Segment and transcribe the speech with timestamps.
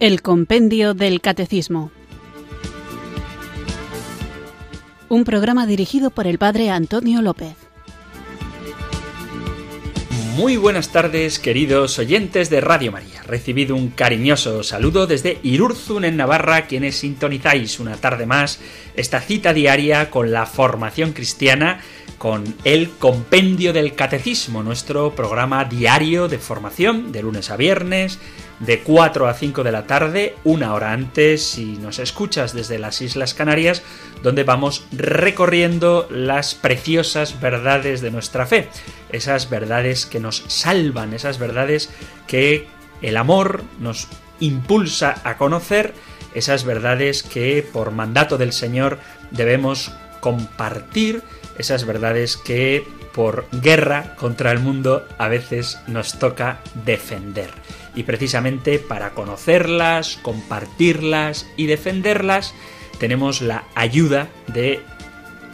[0.00, 1.90] El Compendio del Catecismo.
[5.10, 7.54] Un programa dirigido por el Padre Antonio López.
[10.38, 13.19] Muy buenas tardes, queridos oyentes de Radio María.
[13.30, 18.58] Recibido un cariñoso saludo desde Irurzun, en Navarra, quienes sintonizáis una tarde más
[18.96, 21.80] esta cita diaria con la formación cristiana
[22.18, 28.18] con el Compendio del Catecismo, nuestro programa diario de formación de lunes a viernes,
[28.58, 33.00] de 4 a 5 de la tarde, una hora antes, si nos escuchas desde las
[33.00, 33.84] Islas Canarias,
[34.24, 38.68] donde vamos recorriendo las preciosas verdades de nuestra fe,
[39.12, 41.90] esas verdades que nos salvan, esas verdades
[42.26, 42.66] que
[43.02, 44.08] el amor nos
[44.40, 45.94] impulsa a conocer,
[46.34, 48.98] esas verdades que por mandato del Señor
[49.30, 51.22] debemos compartir,
[51.58, 57.50] esas verdades que por guerra contra el mundo a veces nos toca defender.
[57.94, 62.54] Y precisamente para conocerlas, compartirlas y defenderlas,
[62.98, 64.80] tenemos la ayuda de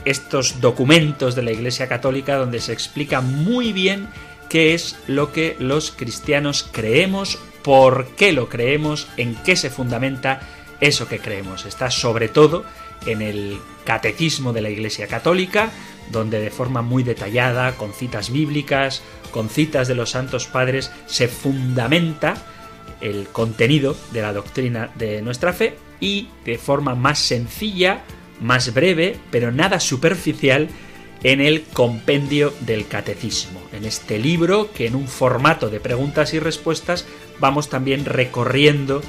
[0.04, 4.08] estos documentos de la Iglesia Católica donde se explica muy bien
[4.48, 10.40] qué es lo que los cristianos creemos, por qué lo creemos, en qué se fundamenta
[10.80, 11.66] eso que creemos.
[11.66, 12.64] Está sobre todo
[13.06, 15.70] en el Catecismo de la Iglesia Católica,
[16.10, 21.28] donde de forma muy detallada, con citas bíblicas, con citas de los santos padres, se
[21.28, 22.34] fundamenta
[23.00, 28.02] el contenido de la doctrina de nuestra fe y de forma más sencilla,
[28.40, 30.68] más breve, pero nada superficial,
[31.26, 36.38] en el compendio del catecismo, en este libro que en un formato de preguntas y
[36.38, 37.04] respuestas
[37.40, 39.02] vamos también recorriendo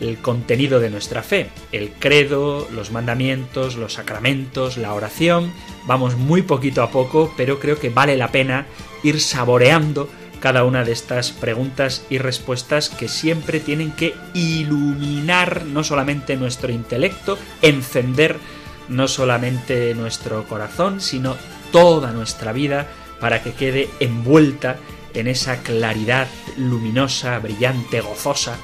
[0.00, 5.52] el contenido de nuestra fe, el credo, los mandamientos, los sacramentos, la oración.
[5.84, 8.66] Vamos muy poquito a poco, pero creo que vale la pena
[9.02, 15.82] ir saboreando cada una de estas preguntas y respuestas que siempre tienen que iluminar no
[15.82, 18.38] solamente nuestro intelecto, encender
[18.88, 21.36] no solamente nuestro corazón, sino
[21.74, 22.86] toda nuestra vida
[23.18, 24.76] para que quede envuelta
[25.12, 28.56] en esa claridad luminosa, brillante, gozosa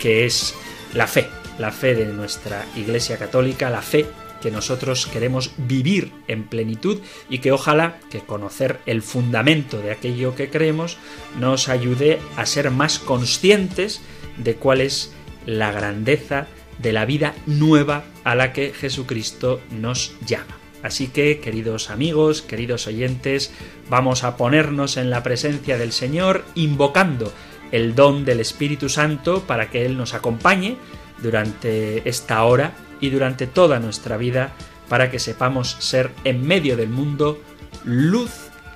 [0.00, 0.56] que es
[0.92, 1.28] la fe,
[1.60, 4.06] la fe de nuestra Iglesia Católica, la fe
[4.42, 10.34] que nosotros queremos vivir en plenitud y que ojalá que conocer el fundamento de aquello
[10.34, 10.96] que creemos
[11.38, 14.00] nos ayude a ser más conscientes
[14.36, 15.12] de cuál es
[15.46, 16.48] la grandeza
[16.78, 20.57] de la vida nueva a la que Jesucristo nos llama.
[20.82, 23.52] Así que, queridos amigos, queridos oyentes,
[23.88, 27.32] vamos a ponernos en la presencia del Señor invocando
[27.72, 30.76] el don del Espíritu Santo para que Él nos acompañe
[31.22, 34.52] durante esta hora y durante toda nuestra vida
[34.88, 37.40] para que sepamos ser en medio del mundo
[37.84, 38.30] luz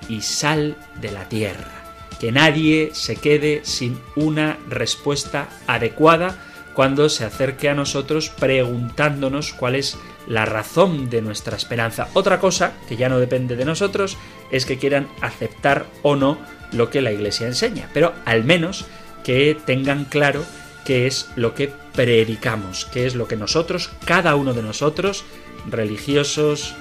[0.09, 1.71] y sal de la tierra.
[2.21, 9.75] Que nadie se quede sin una respuesta adecuada cuando se acerque a nosotros preguntándonos cuál
[9.75, 9.97] es
[10.27, 12.09] la razón de nuestra esperanza.
[12.15, 14.17] Otra cosa, que ya no depende de nosotros,
[14.51, 16.39] es que quieran aceptar o no
[16.73, 18.87] lo que la Iglesia enseña, pero al menos
[19.25, 20.45] que tengan claro
[20.85, 25.25] qué es lo que predicamos, qué es lo que nosotros, cada uno de nosotros,
[25.69, 26.75] religiosos,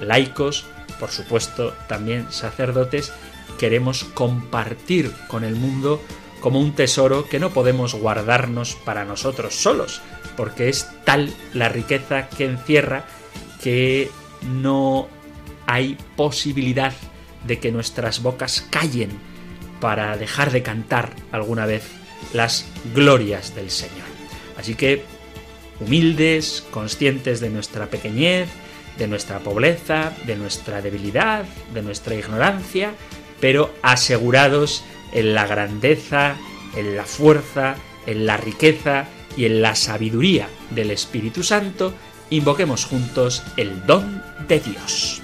[0.00, 0.64] laicos,
[1.00, 3.12] por supuesto también sacerdotes,
[3.58, 6.00] queremos compartir con el mundo
[6.42, 10.02] como un tesoro que no podemos guardarnos para nosotros solos,
[10.36, 13.04] porque es tal la riqueza que encierra
[13.62, 14.10] que
[14.42, 15.08] no
[15.66, 16.92] hay posibilidad
[17.46, 19.10] de que nuestras bocas callen
[19.80, 21.84] para dejar de cantar alguna vez
[22.32, 24.06] las glorias del Señor.
[24.56, 25.04] Así que,
[25.80, 28.48] humildes, conscientes de nuestra pequeñez,
[28.98, 32.92] de nuestra pobreza, de nuestra debilidad, de nuestra ignorancia,
[33.40, 36.36] pero asegurados en la grandeza,
[36.76, 37.76] en la fuerza,
[38.06, 39.06] en la riqueza
[39.36, 41.94] y en la sabiduría del Espíritu Santo,
[42.30, 45.22] invoquemos juntos el don de Dios.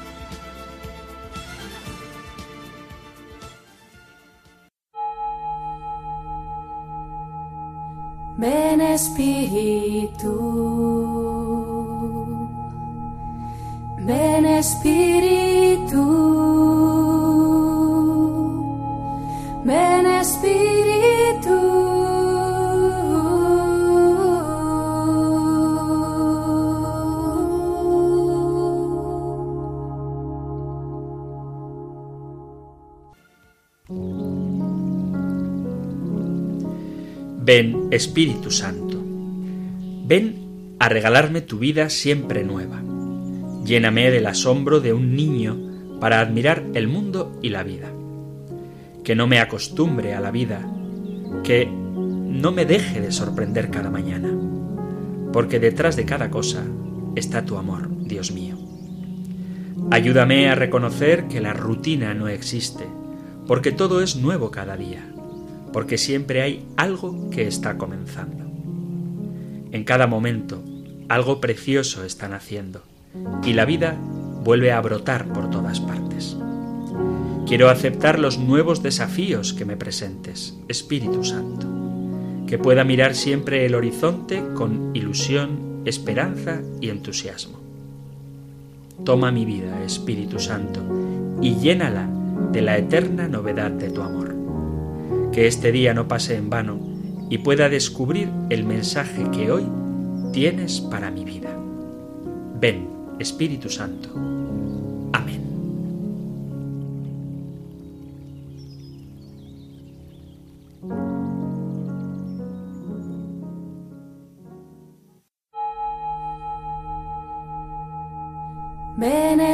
[8.38, 10.31] Ven Espíritu,
[14.06, 15.99] ven Espíritu,
[19.69, 21.56] ven Espíritu.
[37.44, 39.03] Ven, Espíritu Santo,
[40.06, 42.82] ven a regalarme tu vida siempre nueva.
[43.64, 45.56] Lléname del asombro de un niño
[46.00, 47.91] para admirar el mundo y la vida.
[49.09, 50.71] Que no me acostumbre a la vida,
[51.43, 54.29] que no me deje de sorprender cada mañana,
[55.33, 56.63] porque detrás de cada cosa
[57.17, 58.59] está tu amor, Dios mío.
[59.91, 62.85] Ayúdame a reconocer que la rutina no existe,
[63.47, 65.11] porque todo es nuevo cada día,
[65.73, 68.45] porque siempre hay algo que está comenzando.
[69.73, 70.63] En cada momento,
[71.09, 72.83] algo precioso están haciendo,
[73.43, 73.97] y la vida
[74.45, 76.37] vuelve a brotar por todas partes.
[77.49, 81.67] Quiero aceptar los nuevos desafíos que me presentes, Espíritu Santo,
[82.47, 87.59] que pueda mirar siempre el horizonte con ilusión, esperanza y entusiasmo.
[89.03, 90.83] Toma mi vida, Espíritu Santo,
[91.41, 92.06] y llénala
[92.53, 94.35] de la eterna novedad de tu amor.
[95.33, 96.79] Que este día no pase en vano
[97.31, 99.65] y pueda descubrir el mensaje que hoy
[100.35, 101.56] tienes para mi vida.
[102.61, 104.11] Ven, Espíritu Santo.
[105.15, 105.48] Amén.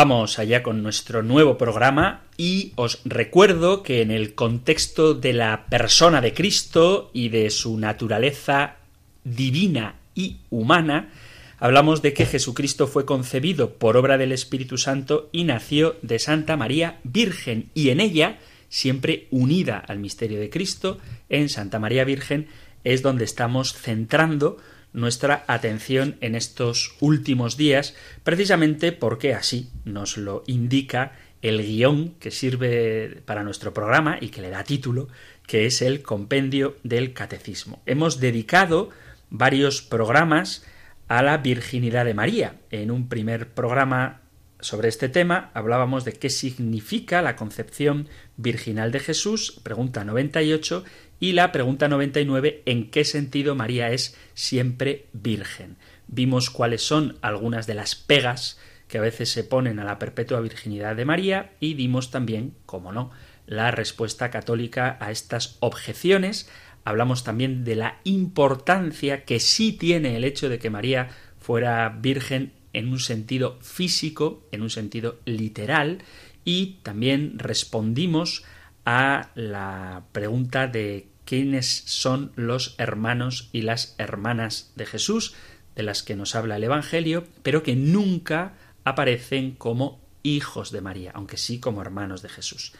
[0.00, 5.66] Vamos allá con nuestro nuevo programa y os recuerdo que en el contexto de la
[5.66, 8.76] persona de Cristo y de su naturaleza
[9.24, 11.10] divina y humana,
[11.58, 16.56] hablamos de que Jesucristo fue concebido por obra del Espíritu Santo y nació de Santa
[16.56, 20.98] María Virgen y en ella, siempre unida al misterio de Cristo,
[21.28, 22.46] en Santa María Virgen
[22.84, 24.58] es donde estamos centrando
[24.92, 27.94] nuestra atención en estos últimos días,
[28.24, 31.12] precisamente porque así nos lo indica
[31.42, 35.08] el guion que sirve para nuestro programa y que le da título,
[35.46, 37.80] que es el Compendio del Catecismo.
[37.86, 38.90] Hemos dedicado
[39.30, 40.64] varios programas
[41.06, 42.56] a la virginidad de María.
[42.70, 44.20] En un primer programa
[44.60, 50.84] sobre este tema hablábamos de qué significa la concepción virginal de Jesús, pregunta 98,
[51.20, 55.76] y la pregunta 99, ¿en qué sentido María es siempre virgen?
[56.06, 60.40] Vimos cuáles son algunas de las pegas que a veces se ponen a la perpetua
[60.40, 63.10] virginidad de María y dimos también, como no,
[63.46, 66.48] la respuesta católica a estas objeciones.
[66.84, 72.52] Hablamos también de la importancia que sí tiene el hecho de que María fuera virgen
[72.72, 75.98] en un sentido físico, en un sentido literal,
[76.44, 78.44] y también respondimos
[78.90, 85.34] a la pregunta de quiénes son los hermanos y las hermanas de Jesús,
[85.76, 88.54] de las que nos habla el Evangelio, pero que nunca
[88.84, 92.72] aparecen como hijos de María, aunque sí como hermanos de Jesús.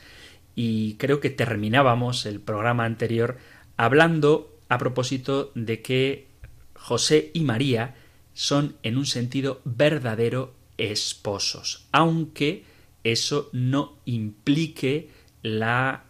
[0.54, 3.36] Y creo que terminábamos el programa anterior
[3.76, 6.28] hablando a propósito de que
[6.72, 7.96] José y María
[8.32, 12.64] son en un sentido verdadero esposos, aunque
[13.04, 15.10] eso no implique
[15.42, 16.04] la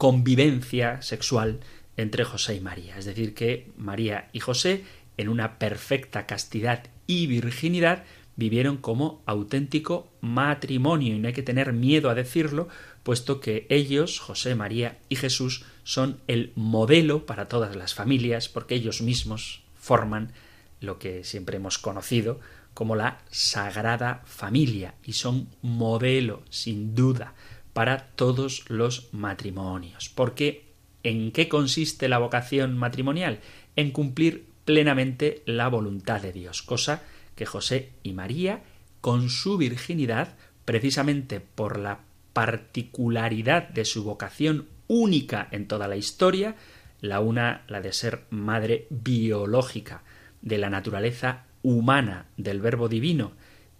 [0.00, 1.60] convivencia sexual
[1.98, 2.96] entre José y María.
[2.96, 4.82] Es decir, que María y José,
[5.18, 8.04] en una perfecta castidad y virginidad,
[8.34, 12.68] vivieron como auténtico matrimonio y no hay que tener miedo a decirlo,
[13.02, 18.76] puesto que ellos, José, María y Jesús, son el modelo para todas las familias, porque
[18.76, 20.32] ellos mismos forman
[20.80, 22.40] lo que siempre hemos conocido
[22.72, 27.34] como la Sagrada Familia y son modelo, sin duda,
[27.80, 30.10] para todos los matrimonios.
[30.10, 30.66] Porque
[31.02, 33.40] ¿en qué consiste la vocación matrimonial?
[33.74, 37.02] En cumplir plenamente la voluntad de Dios, cosa
[37.36, 38.62] que José y María,
[39.00, 42.00] con su virginidad, precisamente por la
[42.34, 46.56] particularidad de su vocación única en toda la historia,
[47.00, 50.02] la una la de ser madre biológica
[50.42, 53.32] de la naturaleza humana del Verbo Divino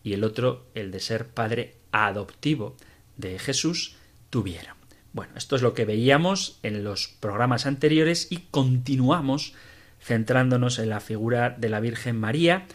[0.02, 2.76] y el otro el de ser padre adoptivo
[3.20, 3.96] de Jesús
[4.30, 4.76] tuvieron.
[5.12, 9.54] Bueno, esto es lo que veíamos en los programas anteriores y continuamos
[10.00, 12.66] centrándonos en la figura de la Virgen María,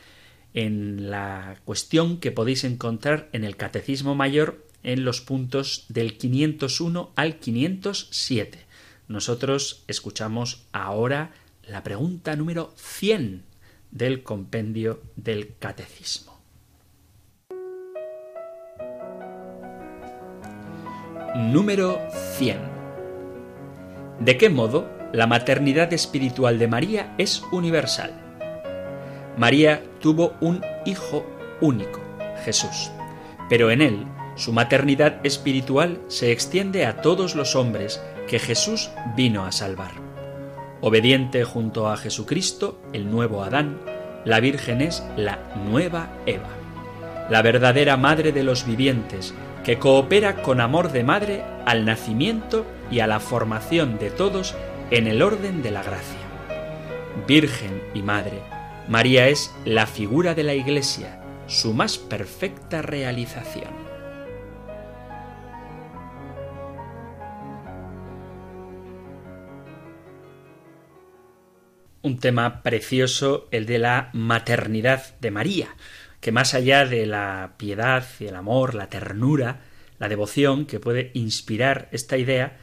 [0.53, 7.11] en la cuestión que podéis encontrar en el Catecismo Mayor en los puntos del 501
[7.15, 8.59] al 507.
[9.07, 11.31] Nosotros escuchamos ahora
[11.67, 13.43] la pregunta número 100
[13.91, 16.34] del compendio del Catecismo.
[21.35, 21.99] Número
[22.37, 22.57] 100.
[24.21, 28.13] ¿De qué modo la maternidad espiritual de María es universal?
[29.35, 31.25] María tuvo un hijo
[31.59, 31.99] único,
[32.45, 32.89] Jesús,
[33.49, 34.05] pero en él
[34.37, 39.91] su maternidad espiritual se extiende a todos los hombres que Jesús vino a salvar.
[40.79, 43.81] Obediente junto a Jesucristo, el nuevo Adán,
[44.23, 45.39] la Virgen es la
[45.69, 46.47] nueva Eva,
[47.29, 49.33] la verdadera madre de los vivientes,
[49.65, 54.53] que coopera con amor de madre al nacimiento y a la formación de todos
[54.91, 56.19] en el orden de la gracia.
[57.27, 58.41] Virgen y Madre,
[58.87, 63.73] María es la figura de la Iglesia, su más perfecta realización.
[72.03, 75.69] Un tema precioso, el de la maternidad de María,
[76.25, 79.61] que más allá de la piedad y el amor, la ternura,
[79.99, 82.57] la devoción que puede inspirar esta idea,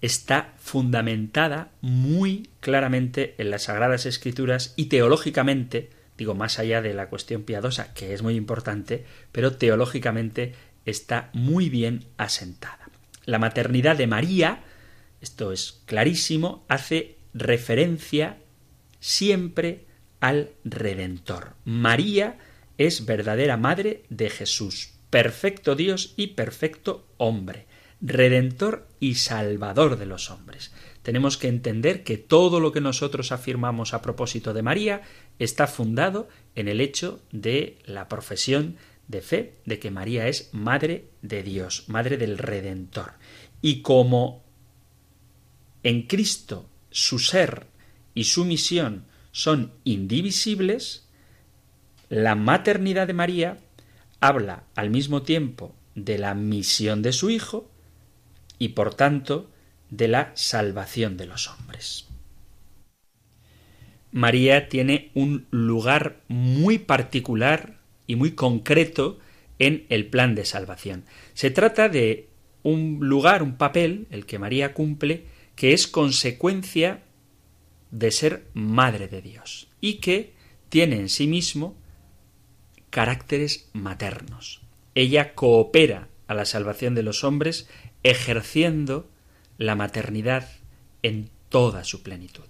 [0.00, 7.08] está fundamentada muy claramente en las Sagradas Escrituras y teológicamente, digo más allá de la
[7.08, 12.90] cuestión piadosa, que es muy importante, pero teológicamente está muy bien asentada.
[13.24, 14.64] La maternidad de María,
[15.20, 18.38] esto es clarísimo, hace referencia
[18.98, 19.84] siempre
[20.18, 21.52] al Redentor.
[21.64, 22.38] María
[22.78, 27.66] es verdadera madre de Jesús, perfecto Dios y perfecto hombre.
[28.00, 30.72] Redentor y Salvador de los hombres.
[31.02, 35.02] Tenemos que entender que todo lo que nosotros afirmamos a propósito de María
[35.38, 38.76] está fundado en el hecho de la profesión
[39.08, 43.12] de fe de que María es Madre de Dios, Madre del Redentor.
[43.62, 44.44] Y como
[45.82, 47.66] en Cristo su ser
[48.14, 51.05] y su misión son indivisibles,
[52.08, 53.58] la maternidad de María
[54.20, 57.70] habla al mismo tiempo de la misión de su Hijo
[58.58, 59.50] y por tanto
[59.90, 62.06] de la salvación de los hombres.
[64.12, 69.18] María tiene un lugar muy particular y muy concreto
[69.58, 71.04] en el plan de salvación.
[71.34, 72.28] Se trata de
[72.62, 77.02] un lugar, un papel, el que María cumple, que es consecuencia
[77.90, 80.32] de ser madre de Dios y que
[80.68, 81.76] tiene en sí mismo
[82.96, 84.62] caracteres maternos.
[84.94, 87.68] Ella coopera a la salvación de los hombres
[88.02, 89.06] ejerciendo
[89.58, 90.48] la maternidad
[91.02, 92.44] en toda su plenitud.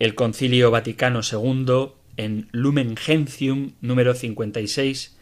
[0.00, 5.16] El Concilio Vaticano II, en Lumen Gentium número 56,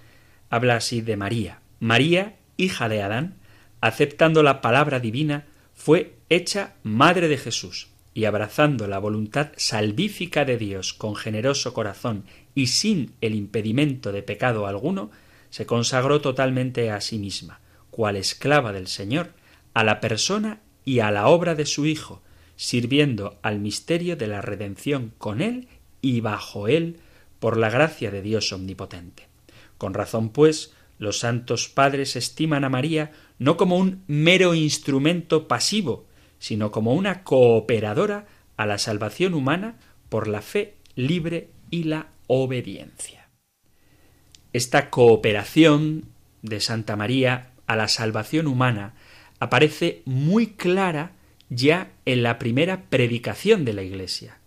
[0.49, 1.61] habla así de María.
[1.80, 3.35] María, hija de Adán,
[3.82, 5.44] aceptando la palabra divina,
[5.75, 12.25] fue hecha madre de Jesús, y abrazando la voluntad salvífica de Dios con generoso corazón
[12.54, 15.11] y sin el impedimento de pecado alguno,
[15.50, 19.35] se consagró totalmente a sí misma, cual esclava del Señor,
[19.75, 22.23] a la persona y a la obra de su Hijo,
[22.56, 25.68] sirviendo al misterio de la redención con él
[26.00, 26.96] y bajo él
[27.38, 29.28] por la gracia de Dios omnipotente.
[29.76, 36.05] Con razón, pues, los santos padres estiman a María no como un mero instrumento pasivo,
[36.46, 38.24] sino como una cooperadora
[38.56, 39.74] a la salvación humana
[40.08, 43.26] por la fe libre y la obediencia.
[44.52, 46.04] Esta cooperación
[46.42, 48.94] de Santa María a la salvación humana
[49.40, 51.10] aparece muy clara
[51.50, 54.38] ya en la primera predicación de la Iglesia.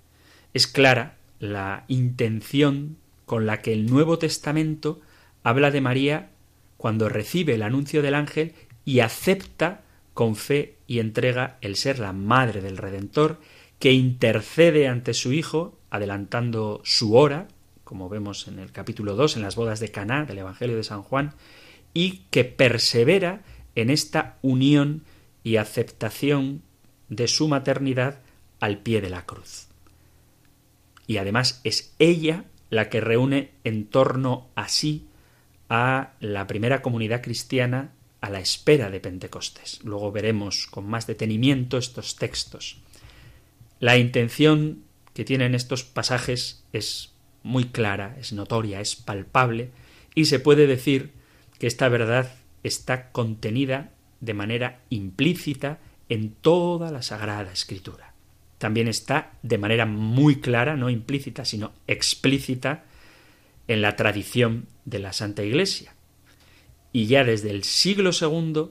[0.53, 5.01] Es clara la intención con la que el Nuevo Testamento
[5.43, 6.29] habla de María
[6.77, 8.53] cuando recibe el anuncio del ángel
[8.85, 9.81] y acepta
[10.13, 13.39] con fe y entrega el ser la madre del Redentor,
[13.79, 17.47] que intercede ante su Hijo, adelantando su hora,
[17.83, 21.01] como vemos en el capítulo 2, en las bodas de Caná del Evangelio de San
[21.01, 21.33] Juan,
[21.93, 23.41] y que persevera
[23.75, 25.03] en esta unión
[25.43, 26.61] y aceptación
[27.07, 28.19] de su maternidad
[28.59, 29.67] al pie de la cruz.
[31.07, 35.07] Y además es ella la que reúne en torno a sí
[35.69, 39.79] a la primera comunidad cristiana a la espera de Pentecostés.
[39.83, 42.77] Luego veremos con más detenimiento estos textos.
[43.79, 44.83] La intención
[45.13, 47.11] que tienen estos pasajes es
[47.43, 49.69] muy clara, es notoria, es palpable,
[50.15, 51.11] y se puede decir
[51.59, 52.33] que esta verdad
[52.63, 58.13] está contenida de manera implícita en toda la Sagrada Escritura.
[58.57, 62.83] También está de manera muy clara, no implícita, sino explícita,
[63.69, 65.93] en la tradición de la Santa Iglesia.
[66.91, 68.69] Y ya desde el siglo II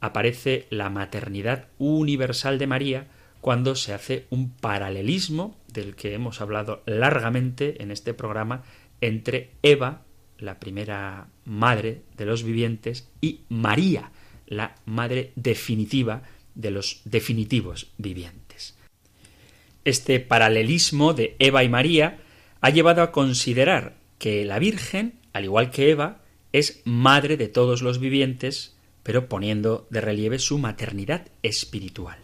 [0.00, 3.06] aparece la maternidad universal de María
[3.40, 8.62] cuando se hace un paralelismo del que hemos hablado largamente en este programa
[9.00, 10.02] entre Eva,
[10.38, 14.10] la primera madre de los vivientes, y María,
[14.46, 16.22] la madre definitiva
[16.54, 18.76] de los definitivos vivientes.
[19.84, 22.18] Este paralelismo de Eva y María
[22.60, 26.20] ha llevado a considerar que la Virgen, al igual que Eva,
[26.52, 32.18] es madre de todos los vivientes, pero poniendo de relieve su maternidad espiritual.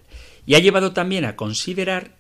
[0.47, 2.17] Y ha llevado también a considerar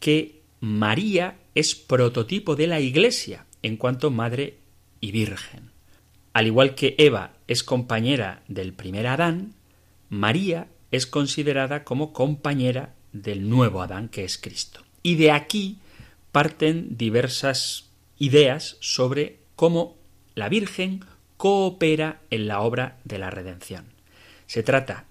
[0.00, 4.58] que María es prototipo de la Iglesia en cuanto madre
[5.00, 5.70] y virgen.
[6.32, 9.54] Al igual que Eva es compañera del primer Adán,
[10.08, 14.82] María es considerada como compañera del nuevo Adán que es Cristo.
[15.02, 15.78] Y de aquí
[16.32, 19.96] parten diversas ideas sobre cómo
[20.34, 21.04] la Virgen
[21.42, 23.86] coopera en la obra de la redención.
[24.46, 25.06] Se trata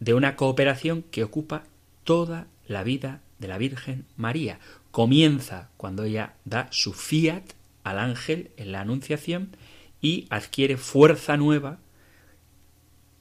[0.00, 1.64] de una cooperación que ocupa
[2.04, 4.60] toda la vida de la Virgen María.
[4.92, 7.52] Comienza cuando ella da su fiat
[7.84, 9.54] al ángel en la Anunciación
[10.00, 11.80] y adquiere fuerza nueva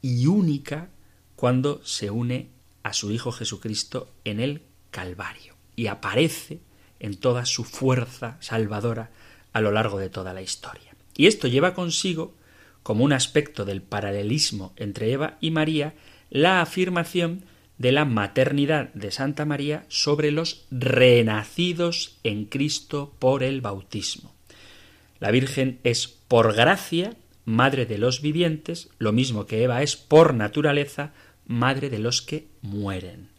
[0.02, 0.92] y única
[1.36, 2.48] cuando se une
[2.84, 6.62] a su Hijo Jesucristo en el Calvario y aparece
[7.02, 9.12] en toda su fuerza salvadora
[9.52, 10.95] a lo largo de toda la historia.
[11.18, 12.36] Y esto lleva consigo,
[12.84, 15.96] como un aspecto del paralelismo entre Eva y María,
[16.30, 17.46] la afirmación
[17.78, 24.34] de la maternidad de Santa María sobre los renacidos en Cristo por el bautismo.
[25.20, 30.34] La Virgen es por gracia madre de los vivientes, lo mismo que Eva es por
[30.34, 31.14] naturaleza
[31.48, 33.30] madre de los que mueren.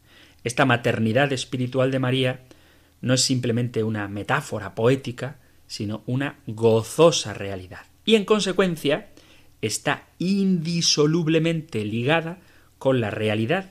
[0.45, 2.40] Esta maternidad espiritual de María
[3.00, 7.87] no es simplemente una metáfora poética, sino una gozosa realidad.
[8.04, 9.08] Y en consecuencia
[9.62, 12.38] está indisolublemente ligada
[12.78, 13.70] con la realidad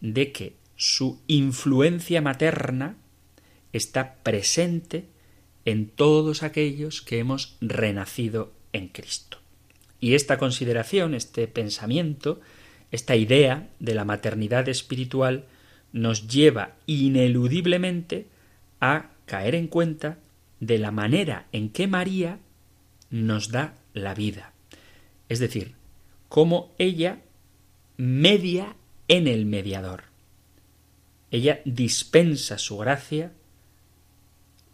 [0.00, 2.96] de que su influencia materna
[3.72, 5.06] está presente
[5.64, 9.38] en todos aquellos que hemos renacido en Cristo.
[10.00, 12.40] Y esta consideración, este pensamiento,
[12.90, 15.46] esta idea de la maternidad espiritual
[15.92, 18.26] nos lleva ineludiblemente
[18.80, 20.18] a caer en cuenta
[20.60, 22.38] de la manera en que María
[23.10, 24.52] nos da la vida.
[25.28, 25.74] Es decir,
[26.28, 27.20] cómo ella
[27.96, 28.76] media
[29.08, 30.04] en el mediador.
[31.30, 33.32] Ella dispensa su gracia,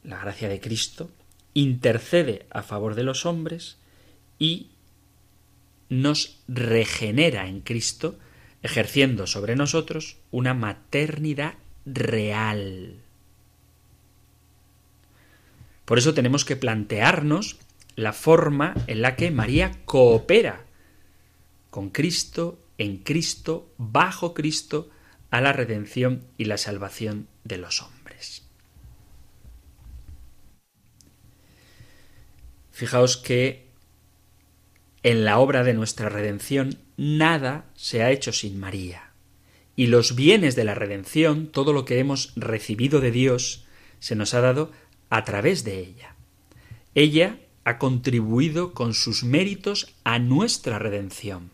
[0.05, 1.11] la gracia de Cristo,
[1.55, 3.79] intercede a favor de los hombres
[4.39, 4.69] y
[5.89, 8.19] nos regenera en Cristo,
[8.63, 12.97] ejerciendo sobre nosotros una maternidad real.
[15.91, 17.59] Por eso tenemos que plantearnos
[17.97, 20.65] la forma en la que María coopera
[21.69, 24.89] con Cristo, en Cristo, bajo Cristo,
[25.33, 28.47] a la redención y la salvación de los hombres.
[32.71, 33.67] Fijaos que
[35.03, 39.11] en la obra de nuestra redención nada se ha hecho sin María.
[39.75, 43.67] Y los bienes de la redención, todo lo que hemos recibido de Dios,
[43.99, 44.71] se nos ha dado
[45.11, 46.15] a través de ella.
[46.95, 51.51] Ella ha contribuido con sus méritos a nuestra redención.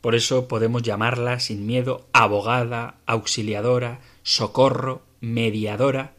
[0.00, 6.14] Por eso podemos llamarla sin miedo abogada, auxiliadora, socorro, mediadora,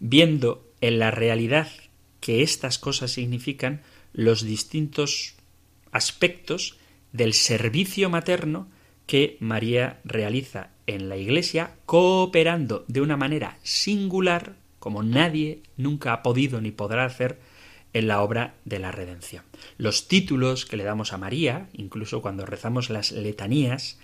[0.00, 1.68] viendo en la realidad
[2.20, 5.34] que estas cosas significan los distintos
[5.92, 6.76] aspectos
[7.12, 8.68] del servicio materno
[9.06, 16.22] que María realiza en la Iglesia, cooperando de una manera singular, como nadie nunca ha
[16.24, 17.38] podido ni podrá hacer
[17.92, 19.44] en la obra de la redención.
[19.78, 23.98] Los títulos que le damos a María, incluso cuando rezamos las letanías,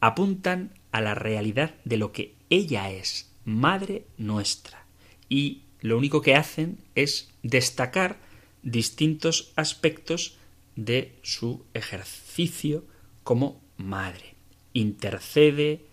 [0.00, 4.86] apuntan a la realidad de lo que ella es, Madre nuestra,
[5.28, 8.16] y lo único que hacen es destacar
[8.64, 10.36] distintos aspectos
[10.74, 12.84] de su ejercicio
[13.22, 14.34] como madre.
[14.72, 15.84] Intercede,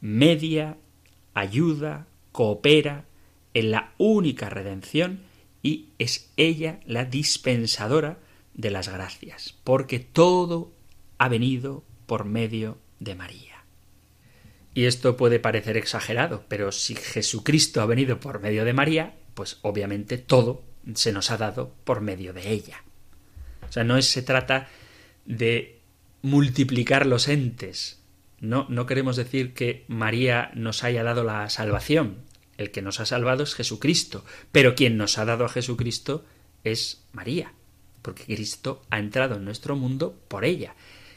[0.00, 0.76] media,
[1.34, 2.07] ayuda,
[2.38, 3.04] coopera
[3.52, 5.22] en la única redención
[5.60, 8.20] y es ella la dispensadora
[8.54, 10.70] de las gracias, porque todo
[11.18, 13.64] ha venido por medio de María.
[14.72, 19.58] Y esto puede parecer exagerado, pero si Jesucristo ha venido por medio de María, pues
[19.62, 20.62] obviamente todo
[20.94, 22.84] se nos ha dado por medio de ella.
[23.68, 24.68] O sea, no se trata
[25.26, 25.80] de
[26.22, 28.00] multiplicar los entes.
[28.38, 32.27] No, no queremos decir que María nos haya dado la salvación.
[32.58, 36.26] El que nos ha salvado es Jesucristo, pero quien nos ha dado a Jesucristo
[36.64, 37.54] es María,
[38.02, 40.74] porque Cristo ha entrado en nuestro mundo por ella.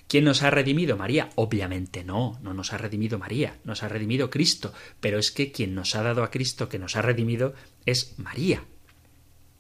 [0.08, 0.96] ¿Quién nos ha redimido?
[0.96, 1.30] María.
[1.36, 5.76] Obviamente no, no nos ha redimido María, nos ha redimido Cristo, pero es que quien
[5.76, 7.54] nos ha dado a Cristo, que nos ha redimido,
[7.86, 8.64] es María.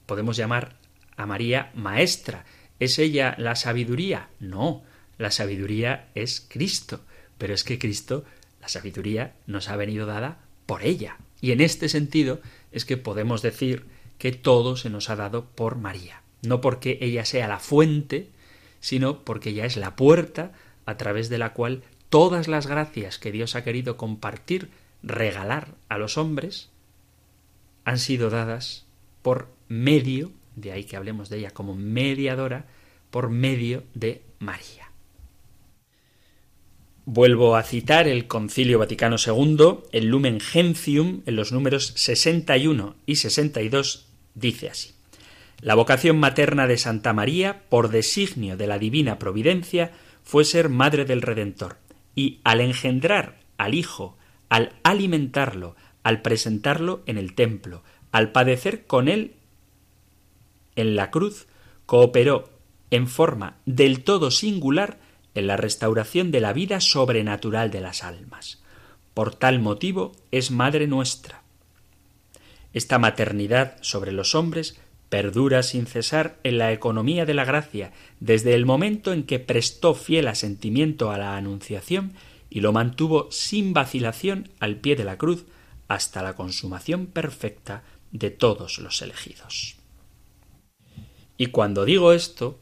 [0.06, 0.78] Podemos llamar
[1.17, 2.46] a María maestra,
[2.82, 4.30] ¿Es ella la sabiduría?
[4.39, 4.82] No,
[5.20, 7.06] la sabiduría es Cristo,
[7.38, 8.26] pero es que Cristo,
[8.60, 11.17] la sabiduría, nos ha venido dada por ella.
[11.41, 12.39] Y en este sentido
[12.71, 13.86] es que podemos decir
[14.17, 16.21] que todo se nos ha dado por María.
[16.43, 18.30] No porque ella sea la fuente,
[18.80, 20.54] sino porque ella es la puerta
[20.86, 24.69] a través de la cual todas las gracias que Dios ha querido compartir,
[25.01, 26.69] regalar a los hombres,
[27.86, 28.86] han sido dadas
[29.21, 32.65] por medio, de ahí que hablemos de ella como mediadora,
[33.10, 34.81] por medio de María.
[37.05, 43.15] Vuelvo a citar el Concilio Vaticano II, el Lumen Gentium, en los números 61 y
[43.15, 44.91] 62, dice así.
[45.61, 51.03] La vocación materna de Santa María, por designio de la divina providencia, fue ser madre
[51.03, 51.77] del Redentor,
[52.13, 54.15] y al engendrar al Hijo,
[54.49, 59.33] al alimentarlo, al presentarlo en el templo, al padecer con él
[60.75, 61.47] en la cruz,
[61.87, 62.49] cooperó
[62.91, 64.99] en forma del todo singular
[65.36, 68.62] en la restauración de la vida sobrenatural de las almas.
[69.13, 71.41] Por tal motivo es Madre nuestra.
[72.74, 77.91] Esta maternidad sobre los hombres perdura sin cesar en la economía de la gracia
[78.22, 82.13] desde el momento en que prestó fiel asentimiento a la Anunciación
[82.50, 85.46] y lo mantuvo sin vacilación al pie de la cruz
[85.89, 89.76] hasta la consumación perfecta de todos los elegidos.
[91.38, 92.60] Y cuando digo esto,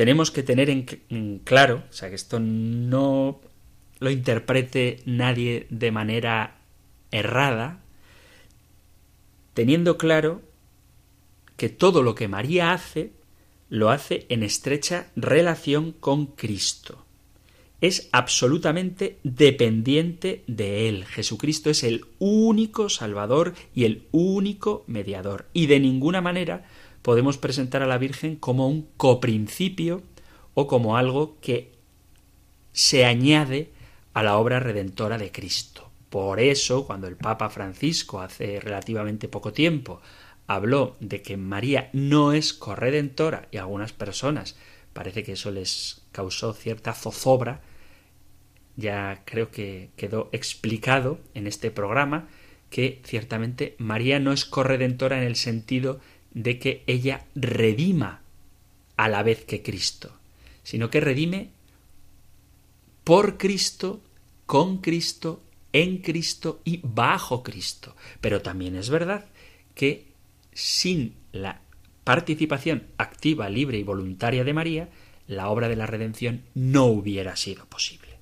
[0.00, 3.38] tenemos que tener en claro, o sea, que esto no
[3.98, 6.56] lo interprete nadie de manera
[7.10, 7.80] errada,
[9.52, 10.40] teniendo claro
[11.58, 13.12] que todo lo que María hace
[13.68, 17.04] lo hace en estrecha relación con Cristo.
[17.82, 21.04] Es absolutamente dependiente de Él.
[21.04, 25.50] Jesucristo es el único Salvador y el único mediador.
[25.52, 26.64] Y de ninguna manera
[27.02, 30.02] podemos presentar a la Virgen como un coprincipio
[30.54, 31.72] o como algo que
[32.72, 33.70] se añade
[34.14, 35.90] a la obra redentora de Cristo.
[36.10, 40.00] Por eso, cuando el Papa Francisco hace relativamente poco tiempo
[40.46, 44.56] habló de que María no es corredentora y a algunas personas
[44.92, 47.60] parece que eso les causó cierta zozobra,
[48.76, 52.28] ya creo que quedó explicado en este programa
[52.70, 56.00] que ciertamente María no es corredentora en el sentido
[56.32, 58.22] de que ella redima
[58.96, 60.12] a la vez que Cristo,
[60.62, 61.50] sino que redime
[63.04, 64.00] por Cristo,
[64.46, 67.96] con Cristo, en Cristo y bajo Cristo.
[68.20, 69.26] Pero también es verdad
[69.74, 70.06] que
[70.52, 71.60] sin la
[72.04, 74.88] participación activa, libre y voluntaria de María,
[75.26, 78.18] la obra de la redención no hubiera sido posible.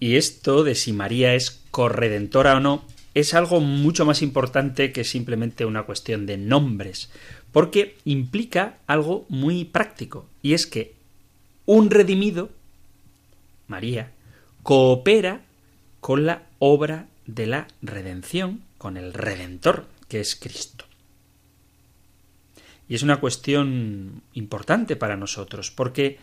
[0.00, 5.04] Y esto de si María es corredentora o no es algo mucho más importante que
[5.04, 7.10] simplemente una cuestión de nombres,
[7.52, 10.94] porque implica algo muy práctico, y es que
[11.66, 12.50] un redimido,
[13.68, 14.12] María,
[14.62, 15.42] coopera
[16.00, 20.84] con la obra de la redención, con el Redentor, que es Cristo.
[22.88, 26.18] Y es una cuestión importante para nosotros, porque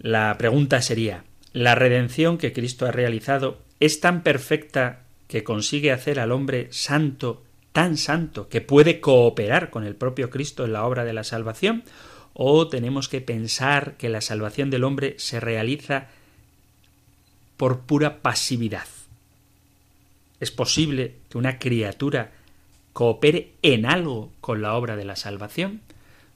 [0.00, 5.03] la pregunta sería, ¿la redención que Cristo ha realizado es tan perfecta
[5.34, 7.42] que consigue hacer al hombre santo,
[7.72, 11.82] tan santo, que puede cooperar con el propio Cristo en la obra de la salvación?
[12.34, 16.06] ¿O tenemos que pensar que la salvación del hombre se realiza
[17.56, 18.86] por pura pasividad?
[20.38, 22.30] ¿Es posible que una criatura
[22.92, 25.80] coopere en algo con la obra de la salvación?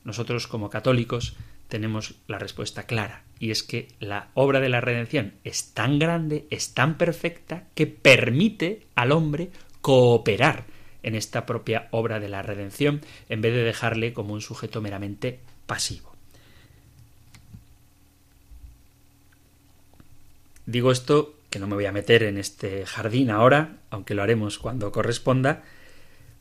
[0.03, 1.37] Nosotros como católicos
[1.69, 6.47] tenemos la respuesta clara, y es que la obra de la redención es tan grande,
[6.51, 10.65] es tan perfecta, que permite al hombre cooperar
[11.03, 15.39] en esta propia obra de la redención, en vez de dejarle como un sujeto meramente
[15.67, 16.13] pasivo.
[20.67, 24.59] Digo esto, que no me voy a meter en este jardín ahora, aunque lo haremos
[24.59, 25.63] cuando corresponda,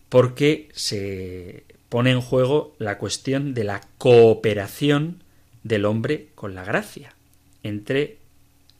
[0.09, 5.23] porque se pone en juego la cuestión de la cooperación
[5.63, 7.13] del hombre con la gracia,
[7.63, 8.17] entre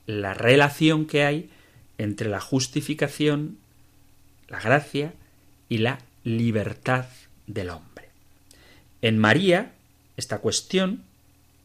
[0.06, 1.50] la relación que hay
[1.98, 3.58] entre la justificación,
[4.48, 5.14] la gracia
[5.70, 7.06] y la libertad
[7.48, 8.10] del hombre.
[9.02, 9.74] En María,
[10.16, 11.04] esta cuestión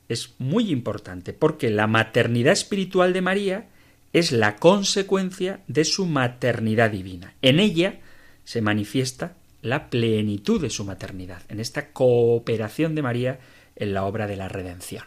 [0.08, 3.68] es muy importante porque la maternidad espiritual de María
[4.12, 7.34] es la consecuencia de su maternidad divina.
[7.40, 8.00] En ella
[8.44, 13.38] se manifiesta la plenitud de su maternidad, en esta cooperación de María
[13.82, 15.04] en la obra de la redención.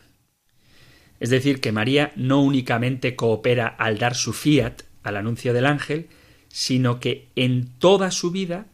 [1.19, 6.09] Es decir, que María no únicamente coopera al dar su fiat al anuncio del ángel,
[6.49, 8.67] sino que en toda su vida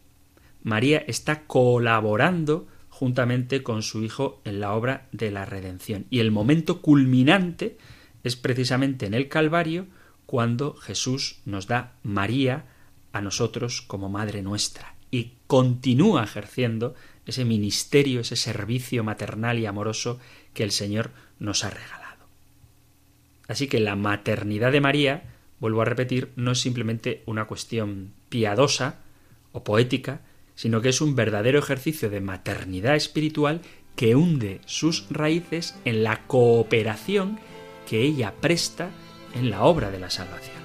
[0.64, 6.06] María está colaborando juntamente con su Hijo en la obra de la redención.
[6.10, 7.78] Y el momento culminante
[8.24, 9.88] es precisamente en el Calvario,
[10.26, 12.66] cuando Jesús nos da María
[13.12, 20.20] a nosotros como Madre nuestra y continúa ejerciendo ese ministerio, ese servicio maternal y amoroso
[20.54, 22.26] que el Señor nos ha regalado.
[23.48, 25.24] Así que la maternidad de María,
[25.60, 29.00] vuelvo a repetir, no es simplemente una cuestión piadosa
[29.52, 30.22] o poética,
[30.56, 33.62] sino que es un verdadero ejercicio de maternidad espiritual
[33.96, 37.40] que hunde sus raíces en la cooperación
[37.90, 38.90] que ella presta
[39.36, 40.61] en la obra de la salvación.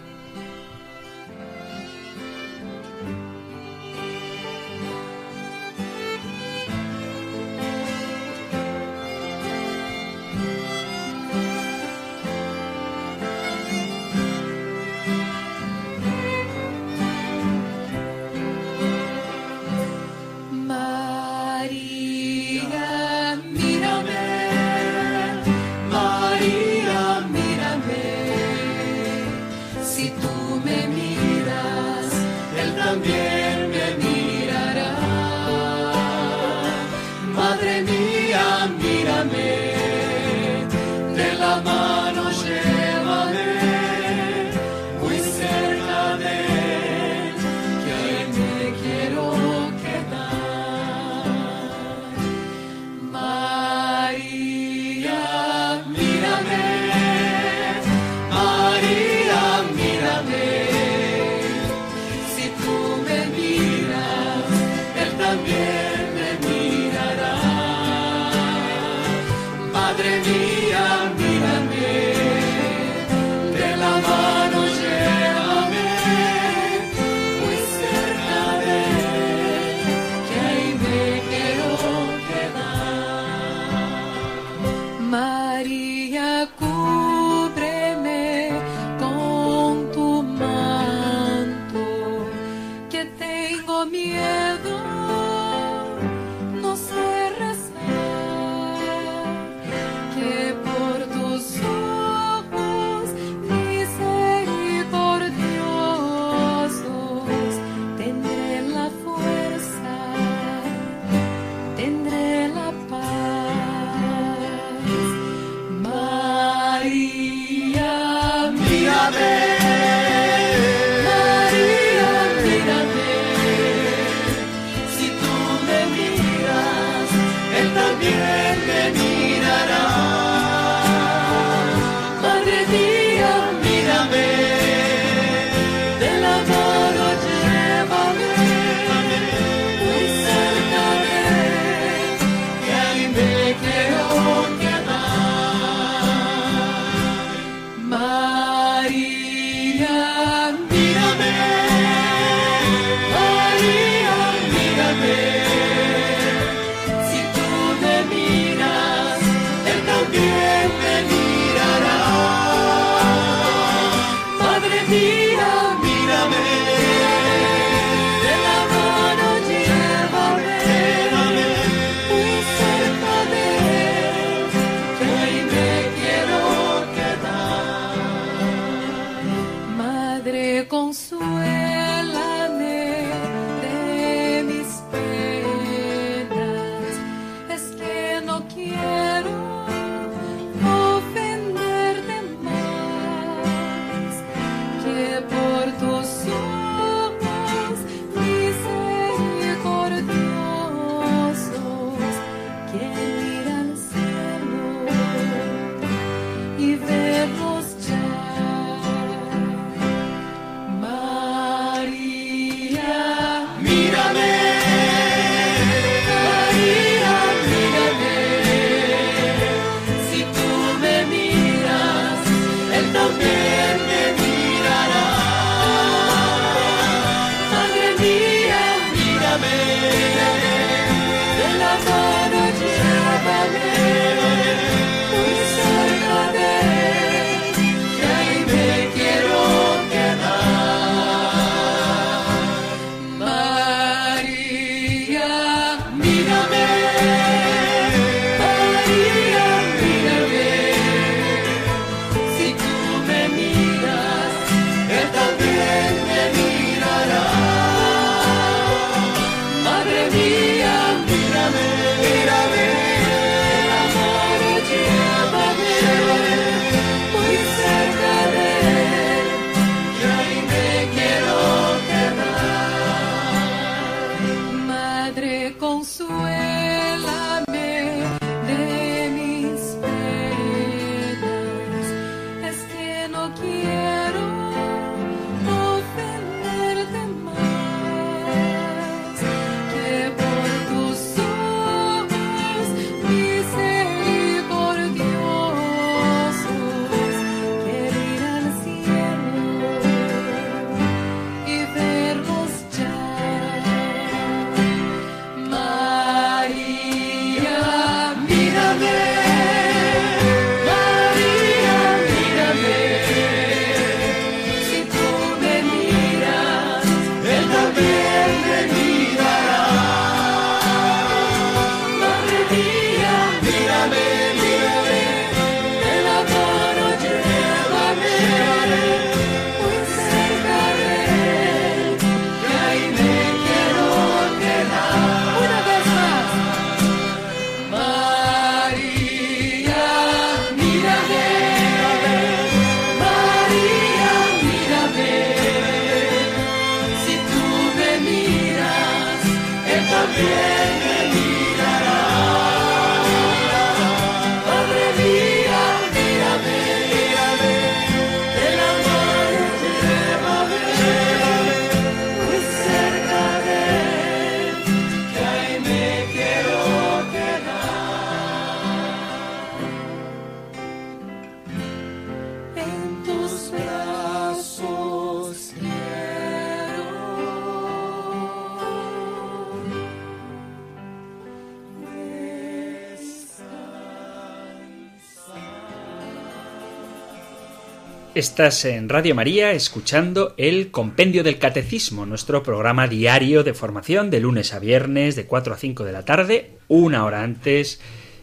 [388.17, 394.21] Estás en Radio María escuchando el Compendio del Catecismo, nuestro programa diario de formación de
[394.21, 397.79] lunes a viernes de 4 a 5 de la tarde, una hora antes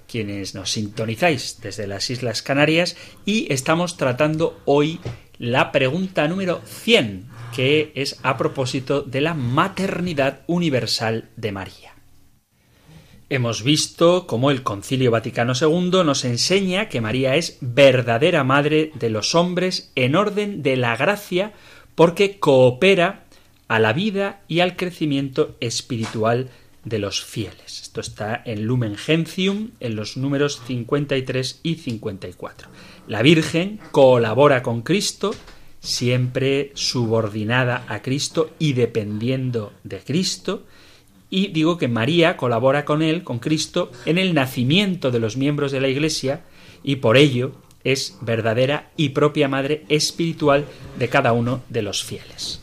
[0.07, 4.99] quienes nos sintonizáis desde las Islas Canarias y estamos tratando hoy
[5.37, 11.92] la pregunta número 100, que es a propósito de la maternidad universal de María.
[13.35, 19.09] Hemos visto cómo el Concilio Vaticano II nos enseña que María es verdadera madre de
[19.09, 21.51] los hombres en orden de la gracia
[21.95, 23.23] porque coopera
[23.67, 26.51] a la vida y al crecimiento espiritual
[26.85, 27.81] de los fieles.
[27.81, 32.69] Esto está en Lumen Gentium en los números 53 y 54.
[33.07, 35.33] La Virgen colabora con Cristo,
[35.79, 40.67] siempre subordinada a Cristo y dependiendo de Cristo,
[41.33, 45.71] y digo que María colabora con él, con Cristo, en el nacimiento de los miembros
[45.71, 46.43] de la Iglesia
[46.83, 50.65] y por ello es verdadera y propia madre espiritual
[50.99, 52.61] de cada uno de los fieles.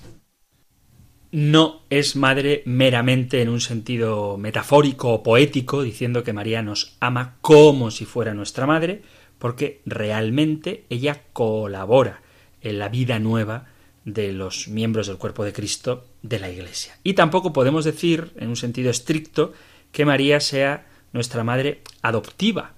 [1.33, 7.39] No es madre meramente en un sentido metafórico o poético, diciendo que María nos ama
[7.41, 9.03] como si fuera nuestra madre,
[9.41, 12.23] porque realmente ella colabora
[12.61, 13.67] en la vida nueva
[14.05, 16.99] de los miembros del cuerpo de Cristo de la Iglesia.
[17.03, 19.53] Y tampoco podemos decir, en un sentido estricto,
[19.93, 22.75] que María sea nuestra madre adoptiva,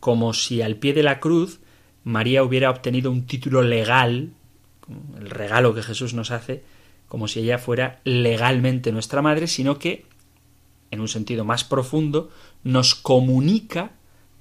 [0.00, 1.60] como si al pie de la cruz
[2.04, 4.30] María hubiera obtenido un título legal,
[5.20, 6.62] el regalo que Jesús nos hace,
[7.08, 10.06] como si ella fuera legalmente nuestra madre, sino que,
[10.90, 12.30] en un sentido más profundo,
[12.62, 13.92] nos comunica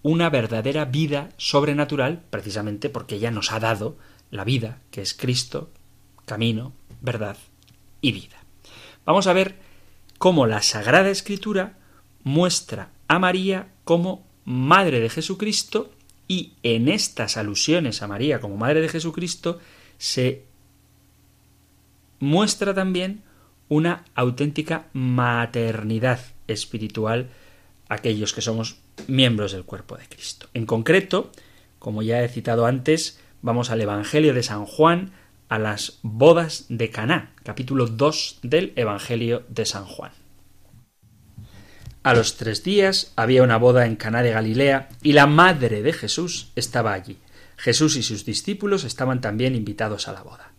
[0.01, 3.97] una verdadera vida sobrenatural, precisamente porque ella nos ha dado
[4.31, 5.69] la vida, que es Cristo,
[6.27, 7.37] camino, verdad
[8.01, 8.37] y vida.
[9.05, 9.55] Vamos a ver
[10.19, 11.77] cómo la Sagrada Escritura
[12.23, 15.91] muestra a María como Madre de Jesucristo
[16.27, 19.59] y en estas alusiones a María como Madre de Jesucristo
[19.97, 20.43] se
[22.19, 23.23] muestra también
[23.69, 27.29] una auténtica maternidad espiritual
[27.89, 30.47] aquellos que somos miembros del cuerpo de Cristo.
[30.53, 31.31] En concreto,
[31.79, 35.11] como ya he citado antes, vamos al Evangelio de San Juan,
[35.49, 40.11] a las bodas de Caná, capítulo 2 del Evangelio de San Juan.
[42.03, 45.93] A los tres días había una boda en Caná de Galilea y la madre de
[45.93, 47.17] Jesús estaba allí.
[47.57, 50.51] Jesús y sus discípulos estaban también invitados a la boda.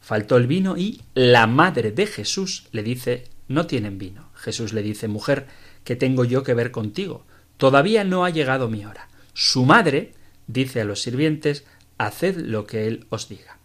[0.00, 4.30] Faltó el vino y la madre de Jesús le dice No tienen vino.
[4.34, 5.46] Jesús le dice Mujer,
[5.84, 7.24] ¿qué tengo yo que ver contigo?
[7.56, 9.08] Todavía no ha llegado mi hora.
[9.32, 10.12] Su madre
[10.46, 11.64] dice a los sirvientes
[11.98, 13.58] Haced lo que él os diga.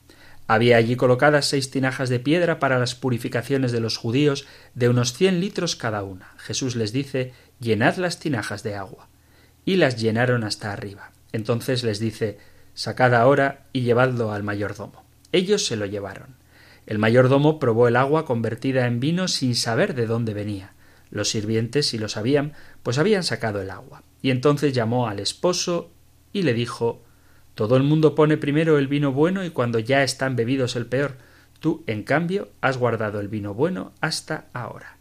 [0.51, 4.45] Había allí colocadas seis tinajas de piedra para las purificaciones de los judíos
[4.75, 6.33] de unos cien litros cada una.
[6.39, 7.31] Jesús les dice
[7.61, 9.07] llenad las tinajas de agua.
[9.63, 11.13] Y las llenaron hasta arriba.
[11.31, 12.37] Entonces les dice
[12.73, 15.05] sacad ahora y llevadlo al mayordomo.
[15.31, 16.35] Ellos se lo llevaron.
[16.85, 20.73] El mayordomo probó el agua convertida en vino sin saber de dónde venía.
[21.11, 24.03] Los sirvientes sí lo sabían, pues habían sacado el agua.
[24.21, 25.91] Y entonces llamó al esposo
[26.33, 27.01] y le dijo
[27.55, 31.17] todo el mundo pone primero el vino bueno y cuando ya están bebidos el peor.
[31.59, 34.97] Tú, en cambio, has guardado el vino bueno hasta ahora.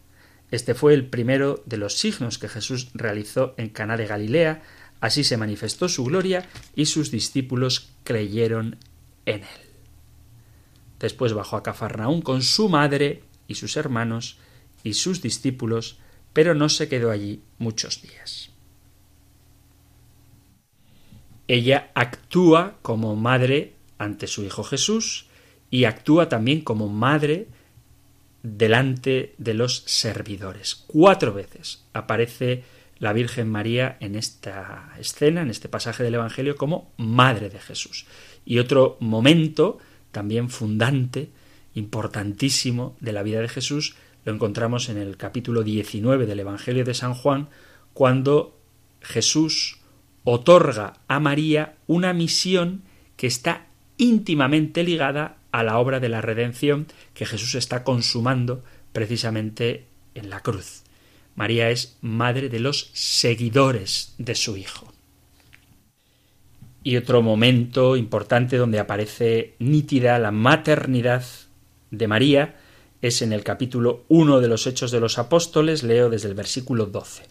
[0.51, 4.63] Este fue el primero de los signos que Jesús realizó en Caná de Galilea,
[5.01, 8.77] así se manifestó su gloria y sus discípulos creyeron
[9.27, 9.71] en él.
[10.99, 14.39] Después bajó a Cafarnaún con su madre y sus hermanos
[14.83, 15.99] y sus discípulos,
[16.33, 18.50] pero no se quedó allí muchos días.
[21.53, 25.27] Ella actúa como madre ante su Hijo Jesús
[25.69, 27.49] y actúa también como madre
[28.45, 30.85] delante de los servidores.
[30.87, 32.63] Cuatro veces aparece
[33.01, 38.07] la Virgen María en esta escena, en este pasaje del Evangelio, como Madre de Jesús.
[38.47, 39.79] Y otro momento
[40.13, 41.31] también fundante,
[41.75, 46.95] importantísimo de la vida de Jesús, lo encontramos en el capítulo 19 del Evangelio de
[46.95, 47.49] San Juan,
[47.93, 48.57] cuando
[49.01, 49.80] Jesús
[50.25, 52.83] otorga a María una misión
[53.17, 53.67] que está
[53.97, 58.63] íntimamente ligada a la obra de la redención que Jesús está consumando
[58.93, 60.83] precisamente en la cruz.
[61.35, 64.93] María es madre de los seguidores de su Hijo.
[66.83, 71.25] Y otro momento importante donde aparece nítida la maternidad
[71.91, 72.57] de María
[73.03, 76.87] es en el capítulo 1 de los Hechos de los Apóstoles, leo desde el versículo
[76.87, 77.25] 12.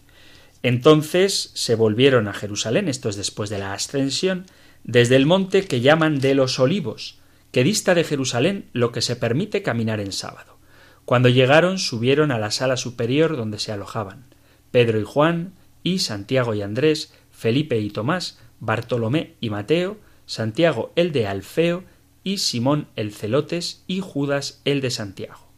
[0.62, 4.46] Entonces se volvieron a Jerusalén, esto es después de la ascensión,
[4.84, 7.18] desde el monte que llaman de los olivos,
[7.52, 10.58] que dista de Jerusalén lo que se permite caminar en sábado.
[11.04, 14.26] Cuando llegaron subieron a la sala superior donde se alojaban
[14.70, 21.12] Pedro y Juan, y Santiago y Andrés, Felipe y Tomás, Bartolomé y Mateo, Santiago el
[21.12, 21.84] de Alfeo,
[22.22, 25.48] y Simón el celotes, y Judas el de Santiago.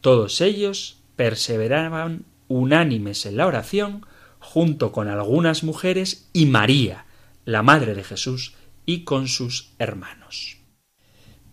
[0.00, 4.06] Todos ellos perseveraban unánimes en la oración,
[4.40, 7.06] junto con algunas mujeres y María,
[7.44, 8.54] la madre de Jesús,
[8.86, 10.56] y con sus hermanos.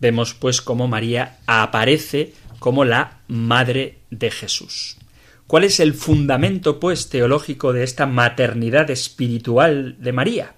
[0.00, 4.96] Vemos pues cómo María aparece como la madre de Jesús.
[5.46, 10.54] ¿Cuál es el fundamento, pues, teológico de esta maternidad espiritual de María?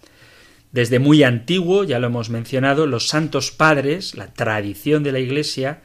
[0.73, 5.83] Desde muy antiguo, ya lo hemos mencionado, los santos padres, la tradición de la Iglesia,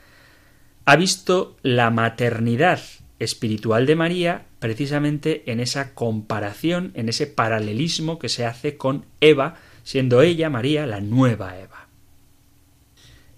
[0.86, 2.80] ha visto la maternidad
[3.20, 9.56] espiritual de María precisamente en esa comparación, en ese paralelismo que se hace con Eva,
[9.84, 11.88] siendo ella, María, la nueva Eva.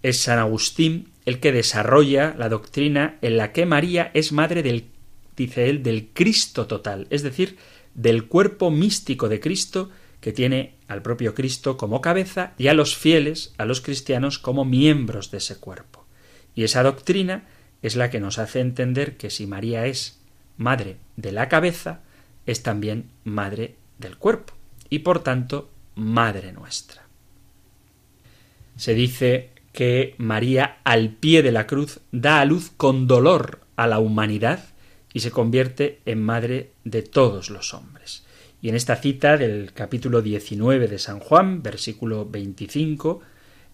[0.04, 4.86] Es San Agustín el que desarrolla la doctrina en la que María es madre del,
[5.36, 7.58] dice él, del Cristo total, es decir,
[7.94, 9.90] del cuerpo místico de Cristo
[10.22, 14.66] que tiene al propio Cristo como cabeza y a los fieles, a los cristianos, como
[14.66, 16.06] miembros de ese cuerpo.
[16.56, 17.48] Y esa doctrina
[17.88, 20.20] es la que nos hace entender que si María es
[20.58, 22.02] madre de la cabeza,
[22.46, 24.54] es también madre del cuerpo
[24.90, 27.08] y por tanto madre nuestra.
[28.76, 33.88] Se dice que María al pie de la cruz da a luz con dolor a
[33.88, 34.64] la humanidad
[35.14, 38.24] y se convierte en madre de todos los hombres.
[38.62, 43.22] Y en esta cita del capítulo 19 de San Juan, versículo 25,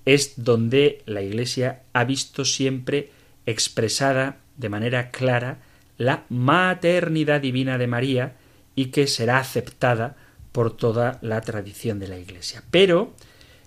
[0.05, 3.11] es donde la Iglesia ha visto siempre
[3.45, 5.59] expresada de manera clara
[5.97, 8.35] la maternidad divina de María
[8.75, 10.15] y que será aceptada
[10.51, 12.63] por toda la tradición de la Iglesia.
[12.71, 13.13] Pero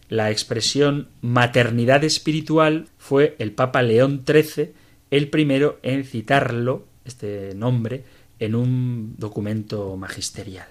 [0.08, 4.72] la expresión maternidad espiritual fue el Papa León XIII
[5.10, 8.04] el primero en citarlo, este nombre,
[8.38, 10.68] en un documento magisterial.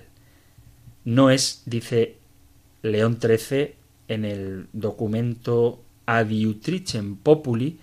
[1.04, 2.18] No es, dice
[2.82, 3.76] León XIII
[4.08, 7.80] en el documento Adiutricem Populi,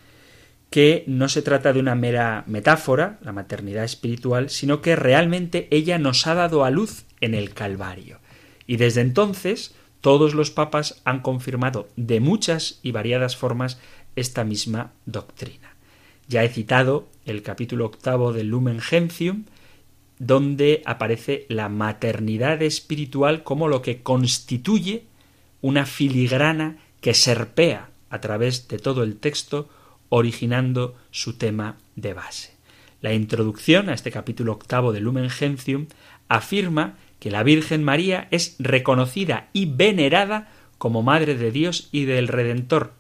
[0.72, 5.98] que no se trata de una mera metáfora, la maternidad espiritual, sino que realmente ella
[5.98, 8.20] nos ha dado a luz en el Calvario.
[8.66, 13.78] Y desde entonces todos los papas han confirmado de muchas y variadas formas
[14.16, 15.76] esta misma doctrina.
[16.26, 19.44] Ya he citado el capítulo octavo del Lumen Gentium,
[20.18, 25.04] donde aparece la maternidad espiritual como lo que constituye
[25.60, 29.68] una filigrana que serpea a través de todo el texto
[30.14, 32.52] originando su tema de base.
[33.00, 35.86] La introducción a este capítulo octavo de Lumen Gentium
[36.28, 42.28] afirma que la Virgen María es reconocida y venerada como Madre de Dios y del
[42.28, 42.92] Redentor,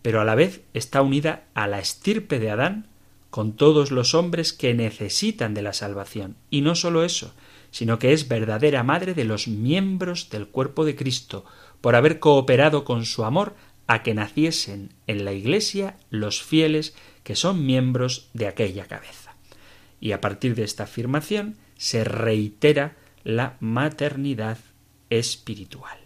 [0.00, 2.86] pero a la vez está unida a la estirpe de Adán
[3.30, 6.36] con todos los hombres que necesitan de la salvación.
[6.50, 7.34] Y no sólo eso,
[7.72, 11.44] sino que es verdadera madre de los miembros del cuerpo de Cristo,
[11.80, 13.56] por haber cooperado con su amor
[13.90, 19.34] a que naciesen en la Iglesia los fieles que son miembros de aquella cabeza.
[20.00, 24.58] Y a partir de esta afirmación se reitera la maternidad
[25.10, 25.98] espiritual.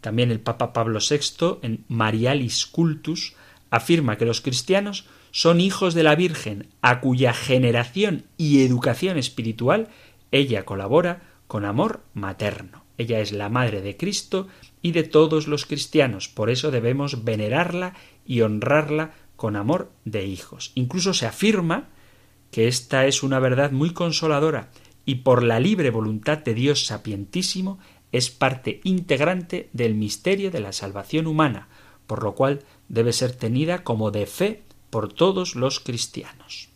[0.00, 3.34] También el Papa Pablo VI, en Marialis Cultus,
[3.70, 9.86] afirma que los cristianos son hijos de la Virgen, a cuya generación y educación espiritual
[10.32, 12.82] ella colabora con amor materno.
[12.98, 14.48] Ella es la madre de Cristo
[14.82, 16.28] y de todos los cristianos.
[16.28, 17.94] Por eso debemos venerarla
[18.26, 20.72] y honrarla con amor de hijos.
[20.74, 21.88] Incluso se afirma
[22.50, 24.70] que esta es una verdad muy consoladora
[25.04, 27.78] y por la libre voluntad de Dios sapientísimo
[28.12, 31.68] es parte integrante del misterio de la salvación humana,
[32.06, 36.68] por lo cual debe ser tenida como de fe por todos los cristianos.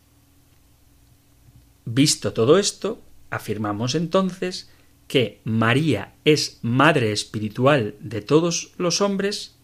[1.83, 2.99] Visto todo esto,
[3.29, 4.71] afirmamos entonces
[5.07, 9.55] que María es madre espiritual de todos los hombres,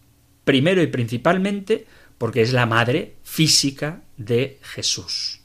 [0.44, 1.86] primero y principalmente
[2.18, 5.40] porque es la madre física de Jesús.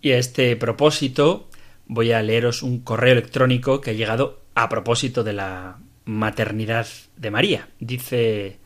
[0.00, 1.48] Y a este propósito
[1.86, 7.30] voy a leeros un correo electrónico que ha llegado a propósito de la maternidad de
[7.30, 7.68] María.
[7.78, 8.58] Dice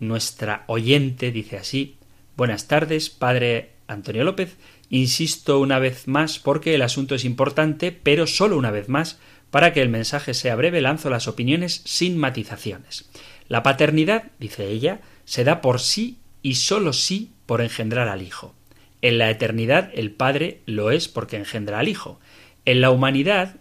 [0.00, 1.96] nuestra oyente, dice así,
[2.36, 4.56] Buenas tardes, padre Antonio López.
[4.88, 9.18] Insisto una vez más porque el asunto es importante, pero solo una vez más,
[9.50, 13.08] para que el mensaje sea breve, lanzo las opiniones sin matizaciones.
[13.48, 18.54] La paternidad, dice ella, se da por sí y sólo sí por engendrar al Hijo.
[19.02, 22.20] En la eternidad el Padre lo es porque engendra al Hijo.
[22.64, 23.56] En la humanidad,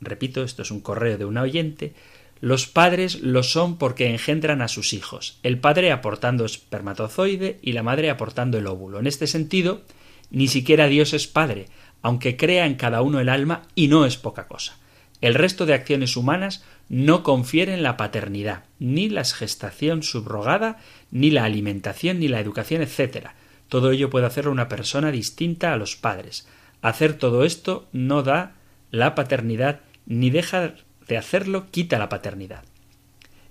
[0.00, 1.94] repito, esto es un correo de un oyente,
[2.40, 7.82] los padres lo son porque engendran a sus hijos, el padre aportando espermatozoide y la
[7.82, 8.98] madre aportando el óvulo.
[8.98, 9.82] En este sentido,
[10.30, 11.66] ni siquiera Dios es padre,
[12.02, 14.78] aunque crea en cada uno el alma y no es poca cosa.
[15.20, 20.78] El resto de acciones humanas no confieren la paternidad, ni la gestación subrogada,
[21.10, 23.28] ni la alimentación, ni la educación, etc.
[23.68, 26.46] Todo ello puede hacerlo una persona distinta a los padres.
[26.82, 28.54] Hacer todo esto no da
[28.90, 30.74] la paternidad ni deja
[31.08, 32.64] de hacerlo quita la paternidad.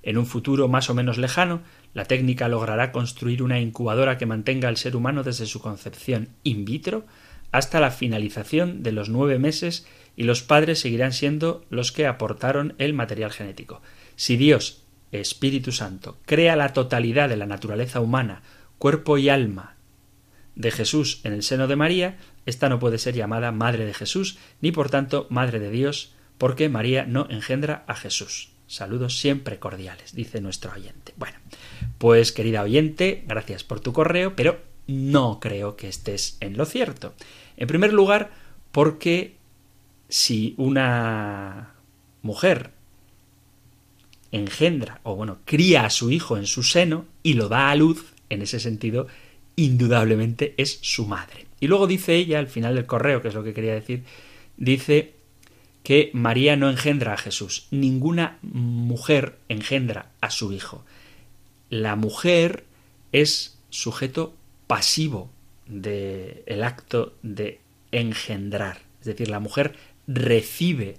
[0.04, 1.62] En un futuro más o menos lejano,
[1.96, 6.66] la técnica logrará construir una incubadora que mantenga al ser humano desde su concepción in
[6.66, 7.06] vitro
[7.52, 9.88] hasta la finalización de los nueve meses
[10.18, 13.82] y los padres seguirán siendo los que aportaron el material genético.
[14.18, 14.84] Si Dios,
[15.14, 18.44] Espíritu Santo, crea la totalidad de la naturaleza humana,
[18.78, 19.78] cuerpo y alma
[20.56, 24.38] de Jesús en el seno de María, ésta no puede ser llamada Madre de Jesús,
[24.60, 28.52] ni por tanto Madre de Dios, porque María no engendra a Jesús.
[28.68, 31.14] Saludos siempre cordiales, dice nuestro oyente.
[31.18, 31.38] Bueno,
[31.98, 37.14] pues querida oyente, gracias por tu correo, pero no creo que estés en lo cierto.
[37.58, 38.32] En primer lugar,
[38.72, 39.36] porque
[40.10, 41.74] si una
[42.22, 42.72] mujer
[44.32, 48.14] engendra o bueno, cría a su hijo en su seno y lo da a luz,
[48.30, 49.08] en ese sentido,
[49.56, 51.46] indudablemente es su madre.
[51.60, 54.04] Y luego dice ella, al final del correo, que es lo que quería decir,
[54.58, 55.14] dice
[55.84, 57.68] que María no engendra a Jesús.
[57.72, 60.84] Ninguna mujer engendra a su hijo.
[61.70, 62.66] La mujer
[63.12, 64.36] es sujeto
[64.68, 65.30] pasivo
[65.68, 67.60] del el acto de
[67.92, 68.80] engendrar.
[69.00, 69.76] Es decir, la mujer
[70.08, 70.98] recibe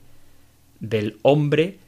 [0.80, 1.78] del hombre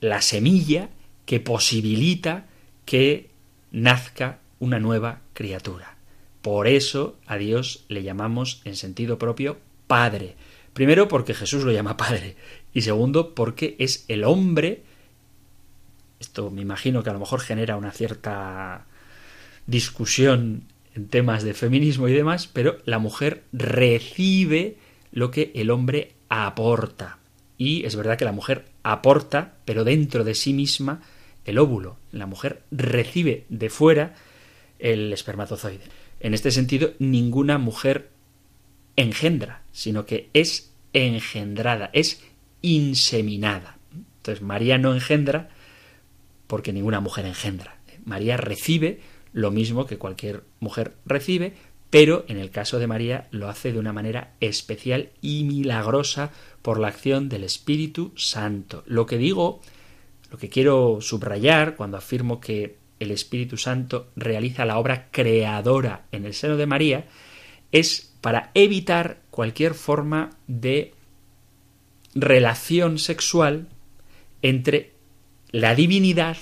[0.00, 0.88] la semilla
[1.26, 2.46] que posibilita
[2.84, 3.30] que
[3.72, 5.96] nazca una nueva criatura.
[6.42, 10.34] Por eso a Dios le llamamos en sentido propio Padre.
[10.74, 12.36] Primero porque Jesús lo llama Padre
[12.72, 14.82] y segundo porque es el hombre,
[16.24, 18.86] esto me imagino que a lo mejor genera una cierta
[19.66, 20.64] discusión
[20.94, 24.76] en temas de feminismo y demás, pero la mujer recibe
[25.12, 27.18] lo que el hombre aporta.
[27.58, 31.02] Y es verdad que la mujer aporta, pero dentro de sí misma,
[31.44, 31.98] el óvulo.
[32.10, 34.14] La mujer recibe de fuera
[34.78, 35.84] el espermatozoide.
[36.20, 38.10] En este sentido, ninguna mujer
[38.96, 42.22] engendra, sino que es engendrada, es
[42.62, 43.78] inseminada.
[44.18, 45.50] Entonces María no engendra
[46.54, 47.78] porque ninguna mujer engendra.
[48.04, 49.00] María recibe
[49.32, 51.52] lo mismo que cualquier mujer recibe,
[51.90, 56.30] pero en el caso de María lo hace de una manera especial y milagrosa
[56.62, 58.84] por la acción del Espíritu Santo.
[58.86, 59.62] Lo que digo,
[60.30, 66.24] lo que quiero subrayar cuando afirmo que el Espíritu Santo realiza la obra creadora en
[66.24, 67.08] el seno de María,
[67.72, 70.94] es para evitar cualquier forma de
[72.14, 73.66] relación sexual
[74.40, 74.93] entre
[75.54, 76.36] la divinidad,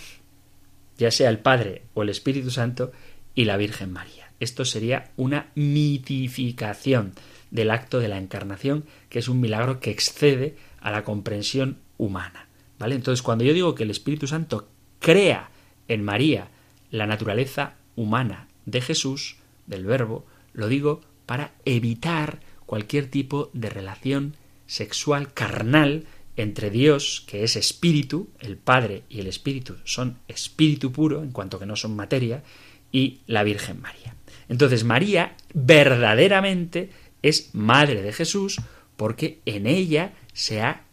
[0.97, 2.93] ya sea el Padre o el Espíritu Santo,
[3.35, 4.33] y la Virgen María.
[4.41, 7.13] Esto sería una mitificación
[7.51, 12.49] del acto de la encarnación, que es un milagro que excede a la comprensión humana.
[12.79, 12.95] ¿Vale?
[12.95, 15.51] Entonces, cuando yo digo que el Espíritu Santo crea
[15.89, 16.49] en María
[16.91, 19.37] la naturaleza humana de Jesús,
[19.67, 26.07] del Verbo, lo digo para evitar cualquier tipo de relación sexual carnal
[26.37, 31.59] entre Dios, que es espíritu, el Padre y el Espíritu son espíritu puro, en cuanto
[31.59, 32.43] que no son materia,
[32.91, 34.17] y la Virgen María.
[34.49, 36.91] Entonces María verdaderamente
[37.23, 38.61] es madre de Jesús
[38.97, 40.85] porque en ella se ha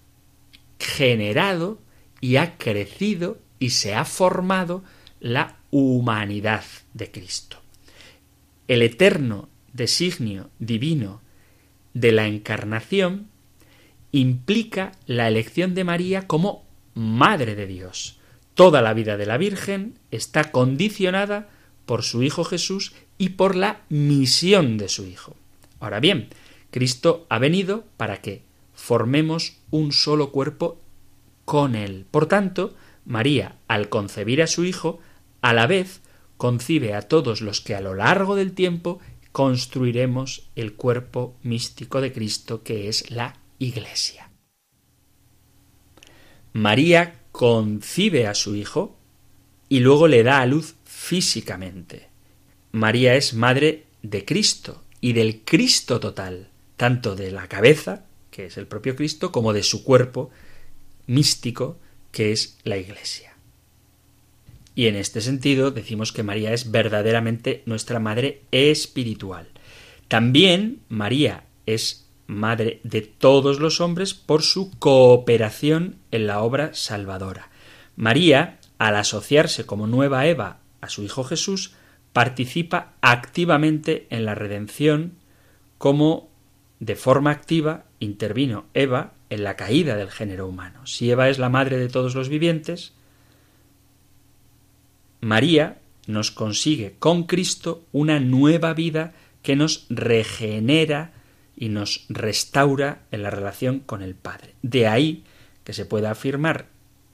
[0.79, 1.79] generado
[2.21, 4.83] y ha crecido y se ha formado
[5.19, 6.63] la humanidad
[6.93, 7.57] de Cristo.
[8.67, 11.21] El eterno designio divino
[11.93, 13.28] de la encarnación
[14.11, 18.17] implica la elección de María como Madre de Dios.
[18.53, 21.49] Toda la vida de la Virgen está condicionada
[21.85, 25.35] por su Hijo Jesús y por la misión de su Hijo.
[25.79, 26.29] Ahora bien,
[26.71, 28.43] Cristo ha venido para que
[28.73, 30.79] formemos un solo cuerpo
[31.45, 32.05] con Él.
[32.11, 34.99] Por tanto, María, al concebir a su Hijo,
[35.41, 36.01] a la vez
[36.37, 38.99] concibe a todos los que a lo largo del tiempo
[39.31, 44.31] construiremos el cuerpo místico de Cristo que es la Iglesia.
[46.53, 48.97] María concibe a su Hijo
[49.67, 52.07] y luego le da a luz físicamente.
[52.71, 58.57] María es madre de Cristo y del Cristo total, tanto de la cabeza, que es
[58.57, 60.31] el propio Cristo, como de su cuerpo
[61.07, 61.77] místico,
[62.11, 63.35] que es la Iglesia.
[64.75, 69.47] Y en este sentido decimos que María es verdaderamente nuestra madre espiritual.
[70.07, 77.49] También María es madre de todos los hombres por su cooperación en la obra salvadora.
[77.95, 81.73] María, al asociarse como nueva Eva a su Hijo Jesús,
[82.13, 85.13] participa activamente en la redención
[85.77, 86.29] como
[86.79, 90.85] de forma activa intervino Eva en la caída del género humano.
[90.85, 92.93] Si Eva es la madre de todos los vivientes,
[95.19, 101.13] María nos consigue con Cristo una nueva vida que nos regenera
[101.59, 104.55] y nos restaura en la relación con el Padre.
[104.63, 105.25] De ahí
[105.65, 106.67] que se pueda afirmar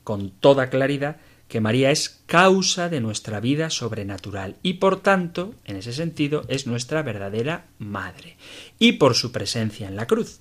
[0.03, 1.17] con toda claridad
[1.47, 6.67] que María es causa de nuestra vida sobrenatural y por tanto, en ese sentido, es
[6.67, 8.37] nuestra verdadera madre.
[8.77, 10.39] Y por su presencia en la cruz.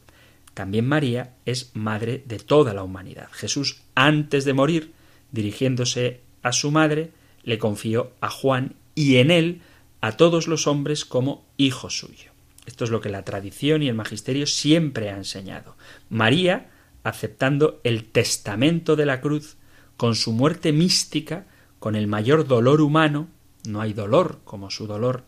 [0.53, 3.29] También María es madre de toda la humanidad.
[3.33, 4.93] Jesús, antes de morir,
[5.33, 7.11] dirigiéndose a su madre,
[7.43, 9.63] le confió a Juan y en él
[10.03, 12.34] a todos los hombres como hijo suyo.
[12.67, 15.77] Esto es lo que la tradición y el magisterio siempre ha enseñado.
[16.09, 16.71] María,
[17.03, 19.57] aceptando el testamento de la cruz,
[19.97, 21.47] con su muerte mística,
[21.79, 23.29] con el mayor dolor humano,
[23.67, 25.25] no hay dolor como su dolor,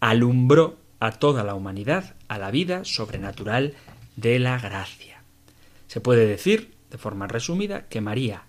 [0.00, 3.74] alumbró a toda la humanidad a la vida sobrenatural
[4.16, 5.22] de la gracia.
[5.88, 8.44] Se puede decir, de forma resumida, que María,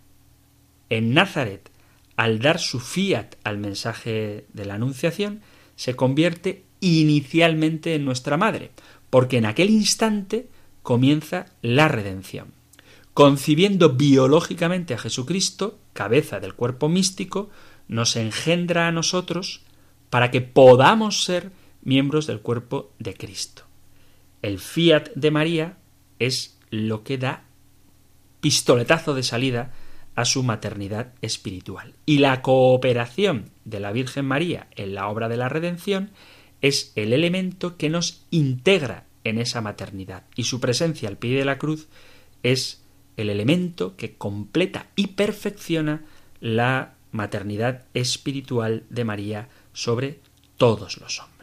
[0.90, 1.70] en Nazaret,
[2.16, 5.42] al dar su fiat al mensaje de la Anunciación,
[5.76, 8.72] se convierte inicialmente en nuestra madre,
[9.10, 10.48] porque en aquel instante
[10.84, 12.54] comienza la redención.
[13.14, 17.50] Concibiendo biológicamente a Jesucristo, cabeza del cuerpo místico,
[17.88, 19.62] nos engendra a nosotros
[20.10, 21.52] para que podamos ser
[21.82, 23.64] miembros del cuerpo de Cristo.
[24.42, 25.78] El fiat de María
[26.20, 27.44] es lo que da
[28.40, 29.74] pistoletazo de salida
[30.16, 31.94] a su maternidad espiritual.
[32.06, 36.12] Y la cooperación de la Virgen María en la obra de la redención
[36.62, 41.46] es el elemento que nos integra en esa maternidad y su presencia al pie de
[41.46, 41.88] la cruz
[42.44, 42.84] es
[43.18, 46.06] el elemento que completa y perfecciona
[46.40, 50.20] la maternidad espiritual de María sobre
[50.58, 51.37] todos los hombres.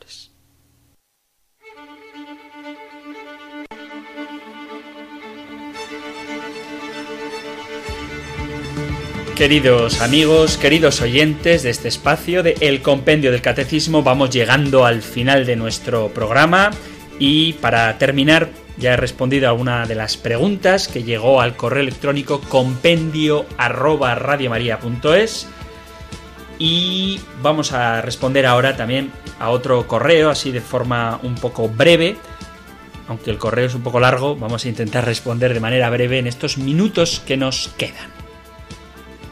[9.37, 15.03] Queridos amigos, queridos oyentes de este espacio de El Compendio del Catecismo, vamos llegando al
[15.03, 16.71] final de nuestro programa
[17.19, 21.83] y para terminar ya he respondido a una de las preguntas que llegó al correo
[21.83, 23.45] electrónico compendio
[26.61, 29.11] y vamos a responder ahora también
[29.41, 32.17] a otro correo así de forma un poco breve.
[33.09, 36.29] Aunque el correo es un poco largo vamos a intentar responder de manera breve en
[36.29, 38.24] estos minutos que nos quedan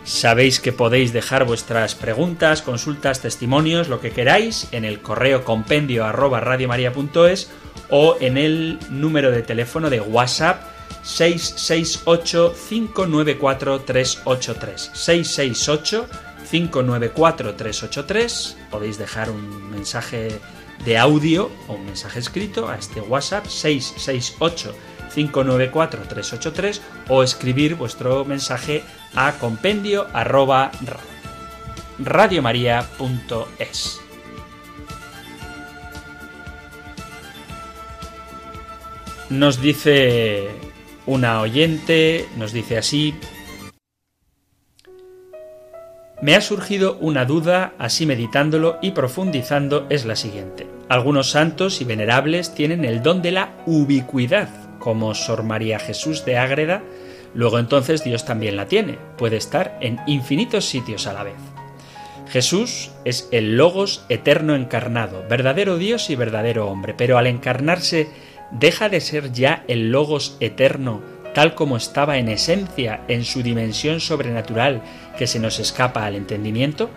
[0.05, 6.05] Sabéis que podéis dejar vuestras preguntas, consultas, testimonios, lo que queráis en el correo compendio
[6.05, 6.43] arroba
[7.89, 10.65] o en el número de teléfono de WhatsApp
[11.03, 16.07] 668 594 383 668
[16.51, 20.41] 594 383 podéis dejar un mensaje
[20.85, 24.75] de audio o un mensaje escrito a este WhatsApp 668
[25.15, 28.83] 594 383 o escribir vuestro mensaje
[29.15, 30.71] a compendio arroba
[31.99, 34.01] radiomaria.es.
[39.31, 40.51] Nos dice
[41.07, 43.15] una oyente, nos dice así,
[46.23, 50.69] me ha surgido una duda, así meditándolo y profundizando, es la siguiente.
[50.89, 54.49] Algunos santos y venerables tienen el don de la ubicuidad,
[54.83, 56.83] como Sor María Jesús de Ágreda,
[57.35, 61.37] luego entonces Dios también la tiene, puede estar en infinitos sitios a la vez.
[62.29, 68.09] Jesús es el Logos eterno encarnado, verdadero Dios y verdadero hombre, pero al encarnarse
[68.51, 71.01] deja de ser ya el Logos eterno
[71.33, 74.83] tal como estaba en esencia en su dimensión sobrenatural
[75.17, 76.91] que se nos escapa al entendimiento?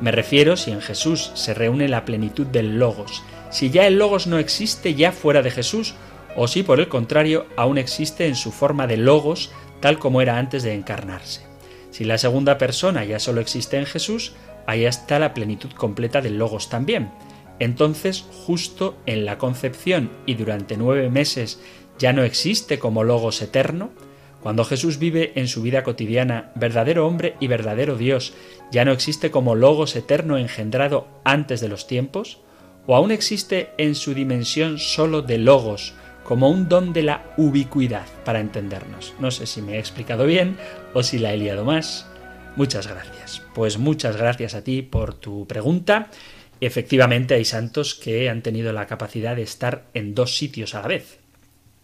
[0.00, 4.26] Me refiero si en Jesús se reúne la plenitud del Logos, si ya el Logos
[4.26, 5.94] no existe ya fuera de Jesús,
[6.36, 10.38] o si por el contrario aún existe en su forma de logos tal como era
[10.38, 11.42] antes de encarnarse.
[11.90, 14.32] Si la segunda persona ya solo existe en Jesús,
[14.66, 17.10] ahí está la plenitud completa del logos también.
[17.60, 21.60] Entonces, justo en la concepción y durante nueve meses
[21.98, 23.90] ya no existe como logos eterno,
[24.44, 28.34] Cuando Jesús vive en su vida cotidiana, verdadero hombre y verdadero Dios,
[28.70, 32.40] ¿ya no existe como logos eterno engendrado antes de los tiempos?
[32.86, 38.06] ¿O aún existe en su dimensión solo de logos, como un don de la ubicuidad,
[38.24, 39.14] para entendernos?
[39.20, 40.56] No sé si me he explicado bien
[40.92, 42.06] o si la he liado más.
[42.56, 43.42] Muchas gracias.
[43.54, 46.10] Pues muchas gracias a ti por tu pregunta.
[46.60, 50.88] Efectivamente hay santos que han tenido la capacidad de estar en dos sitios a la
[50.88, 51.18] vez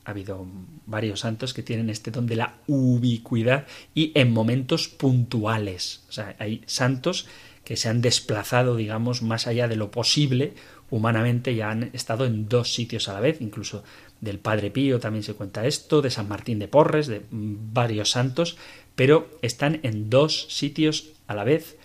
[0.05, 0.47] ha habido
[0.87, 6.03] varios santos que tienen este don de la ubicuidad y en momentos puntuales.
[6.09, 7.27] O sea, hay santos
[7.65, 10.55] que se han desplazado, digamos, más allá de lo posible
[10.91, 13.85] humanamente y han estado en dos sitios a la vez, incluso
[14.21, 18.57] del Padre Pío también se cuenta esto, de San Martín de Porres, de varios santos,
[18.95, 21.77] pero están en dos sitios a la vez,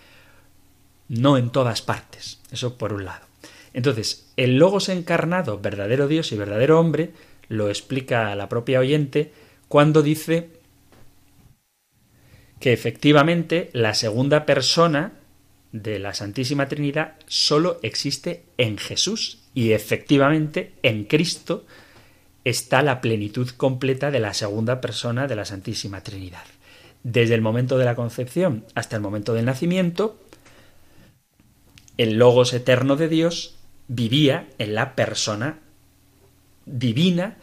[1.08, 2.40] no en todas partes.
[2.50, 3.24] Eso por un lado.
[3.72, 7.12] Entonces, el Logos encarnado, verdadero Dios y verdadero hombre,
[7.48, 9.32] lo explica la propia oyente
[9.68, 10.50] cuando dice
[12.60, 15.12] que efectivamente la segunda persona
[15.72, 21.66] de la Santísima Trinidad solo existe en Jesús y efectivamente en Cristo
[22.46, 26.44] está la plenitud completa de la segunda persona de la Santísima Trinidad.
[27.02, 30.16] Desde el momento de la concepción hasta el momento del nacimiento,
[31.96, 33.56] el Logos eterno de Dios
[33.88, 35.58] vivía en la persona
[36.66, 37.36] divina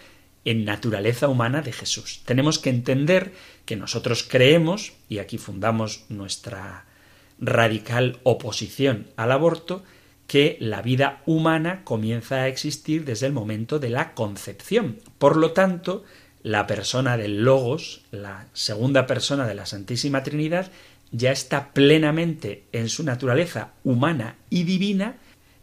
[0.45, 2.21] en naturaleza humana de Jesús.
[2.23, 3.33] Tenemos que entender
[3.65, 6.85] que nosotros creemos, y aquí fundamos nuestra
[7.39, 9.83] radical oposición al aborto,
[10.27, 14.99] que la vida humana comienza a existir desde el momento de la concepción.
[15.17, 16.03] Por lo tanto,
[16.43, 20.71] la persona del Logos, la segunda persona de la Santísima Trinidad,
[21.11, 25.17] ya está plenamente en su naturaleza humana y divina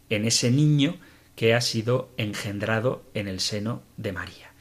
[0.09, 0.97] en ese niño
[1.35, 4.51] que ha sido engendrado en el seno de María.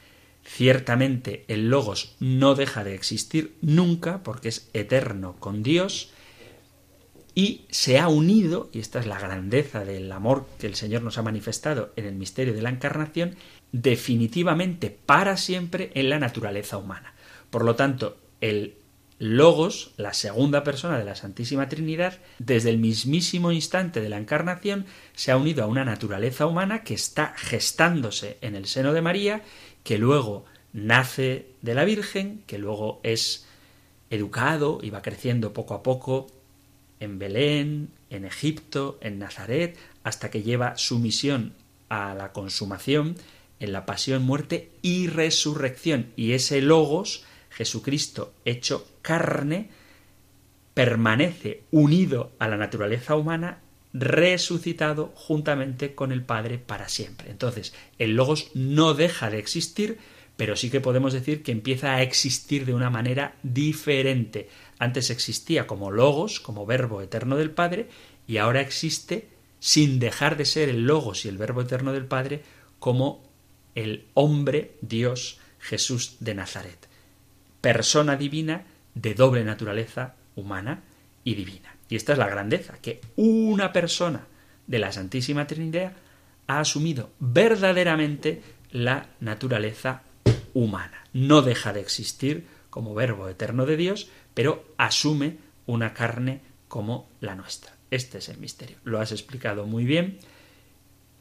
[0.44, 6.10] Ciertamente el Logos no deja de existir nunca porque es eterno con Dios
[7.34, 11.18] y se ha unido, y esta es la grandeza del amor que el Señor nos
[11.18, 13.36] ha manifestado en el misterio de la encarnación,
[13.72, 17.14] definitivamente para siempre en la naturaleza humana.
[17.50, 18.74] Por lo tanto, el
[19.20, 24.86] Logos, la segunda persona de la Santísima Trinidad, desde el mismísimo instante de la encarnación,
[25.14, 29.42] se ha unido a una naturaleza humana que está gestándose en el seno de María,
[29.84, 33.46] que luego nace de la Virgen, que luego es
[34.08, 36.28] educado y va creciendo poco a poco
[37.00, 41.54] en Belén, en Egipto, en Nazaret, hasta que lleva su misión
[41.88, 43.16] a la consumación
[43.58, 46.12] en la pasión, muerte y resurrección.
[46.16, 49.68] Y ese logos Jesucristo hecho carne,
[50.74, 53.58] permanece unido a la naturaleza humana,
[53.92, 57.30] resucitado juntamente con el Padre para siempre.
[57.30, 59.98] Entonces, el Logos no deja de existir,
[60.40, 64.48] pero sí que podemos decir que empieza a existir de una manera diferente.
[64.78, 67.90] Antes existía como Logos, como verbo eterno del Padre,
[68.26, 69.28] y ahora existe
[69.58, 72.42] sin dejar de ser el Logos y el verbo eterno del Padre
[72.78, 73.22] como
[73.74, 76.88] el hombre Dios Jesús de Nazaret
[77.60, 78.64] persona divina
[78.94, 80.84] de doble naturaleza humana
[81.22, 81.76] y divina.
[81.90, 84.26] Y esta es la grandeza, que una persona
[84.66, 85.92] de la Santísima Trinidad
[86.46, 90.04] ha asumido verdaderamente la naturaleza
[90.54, 91.04] humana.
[91.12, 97.34] No deja de existir como verbo eterno de Dios, pero asume una carne como la
[97.34, 97.74] nuestra.
[97.90, 98.76] Este es el misterio.
[98.84, 100.18] Lo has explicado muy bien.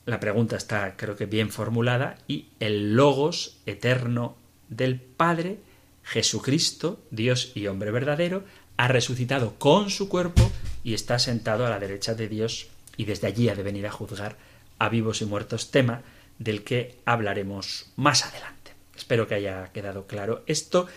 [0.06, 4.36] La pregunta está, creo que bien formulada, y el logos eterno
[4.70, 5.60] del Padre
[6.04, 8.44] Jesucristo, Dios y hombre verdadero,
[8.78, 10.50] ha resucitado con su cuerpo
[10.84, 13.92] y está sentado a la derecha de Dios y desde allí ha de venir a
[13.92, 14.38] juzgar
[14.80, 16.02] a vivos y muertos, tema
[16.38, 18.59] del que hablaremos más adelante.
[19.00, 20.88] Espero que haya quedado claro esto.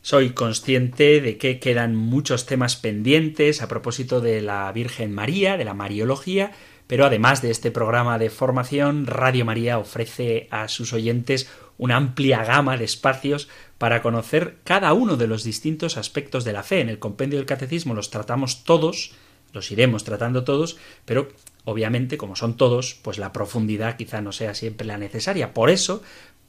[0.00, 5.64] Soy consciente de que quedan muchos temas pendientes a propósito de la Virgen María, de
[5.64, 6.50] la Mariología,
[6.88, 11.48] pero además de este programa de formación, Radio María ofrece a sus oyentes
[11.78, 13.48] una amplia gama de espacios
[13.78, 16.80] para conocer cada uno de los distintos aspectos de la fe.
[16.80, 19.12] En el compendio del catecismo los tratamos todos,
[19.52, 21.28] los iremos tratando todos, pero
[21.64, 25.54] obviamente como son todos, pues la profundidad quizá no sea siempre la necesaria.
[25.54, 26.02] Por eso,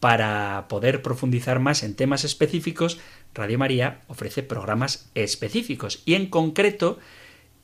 [0.03, 2.99] para poder profundizar más en temas específicos,
[3.33, 6.99] Radio María ofrece programas específicos y en concreto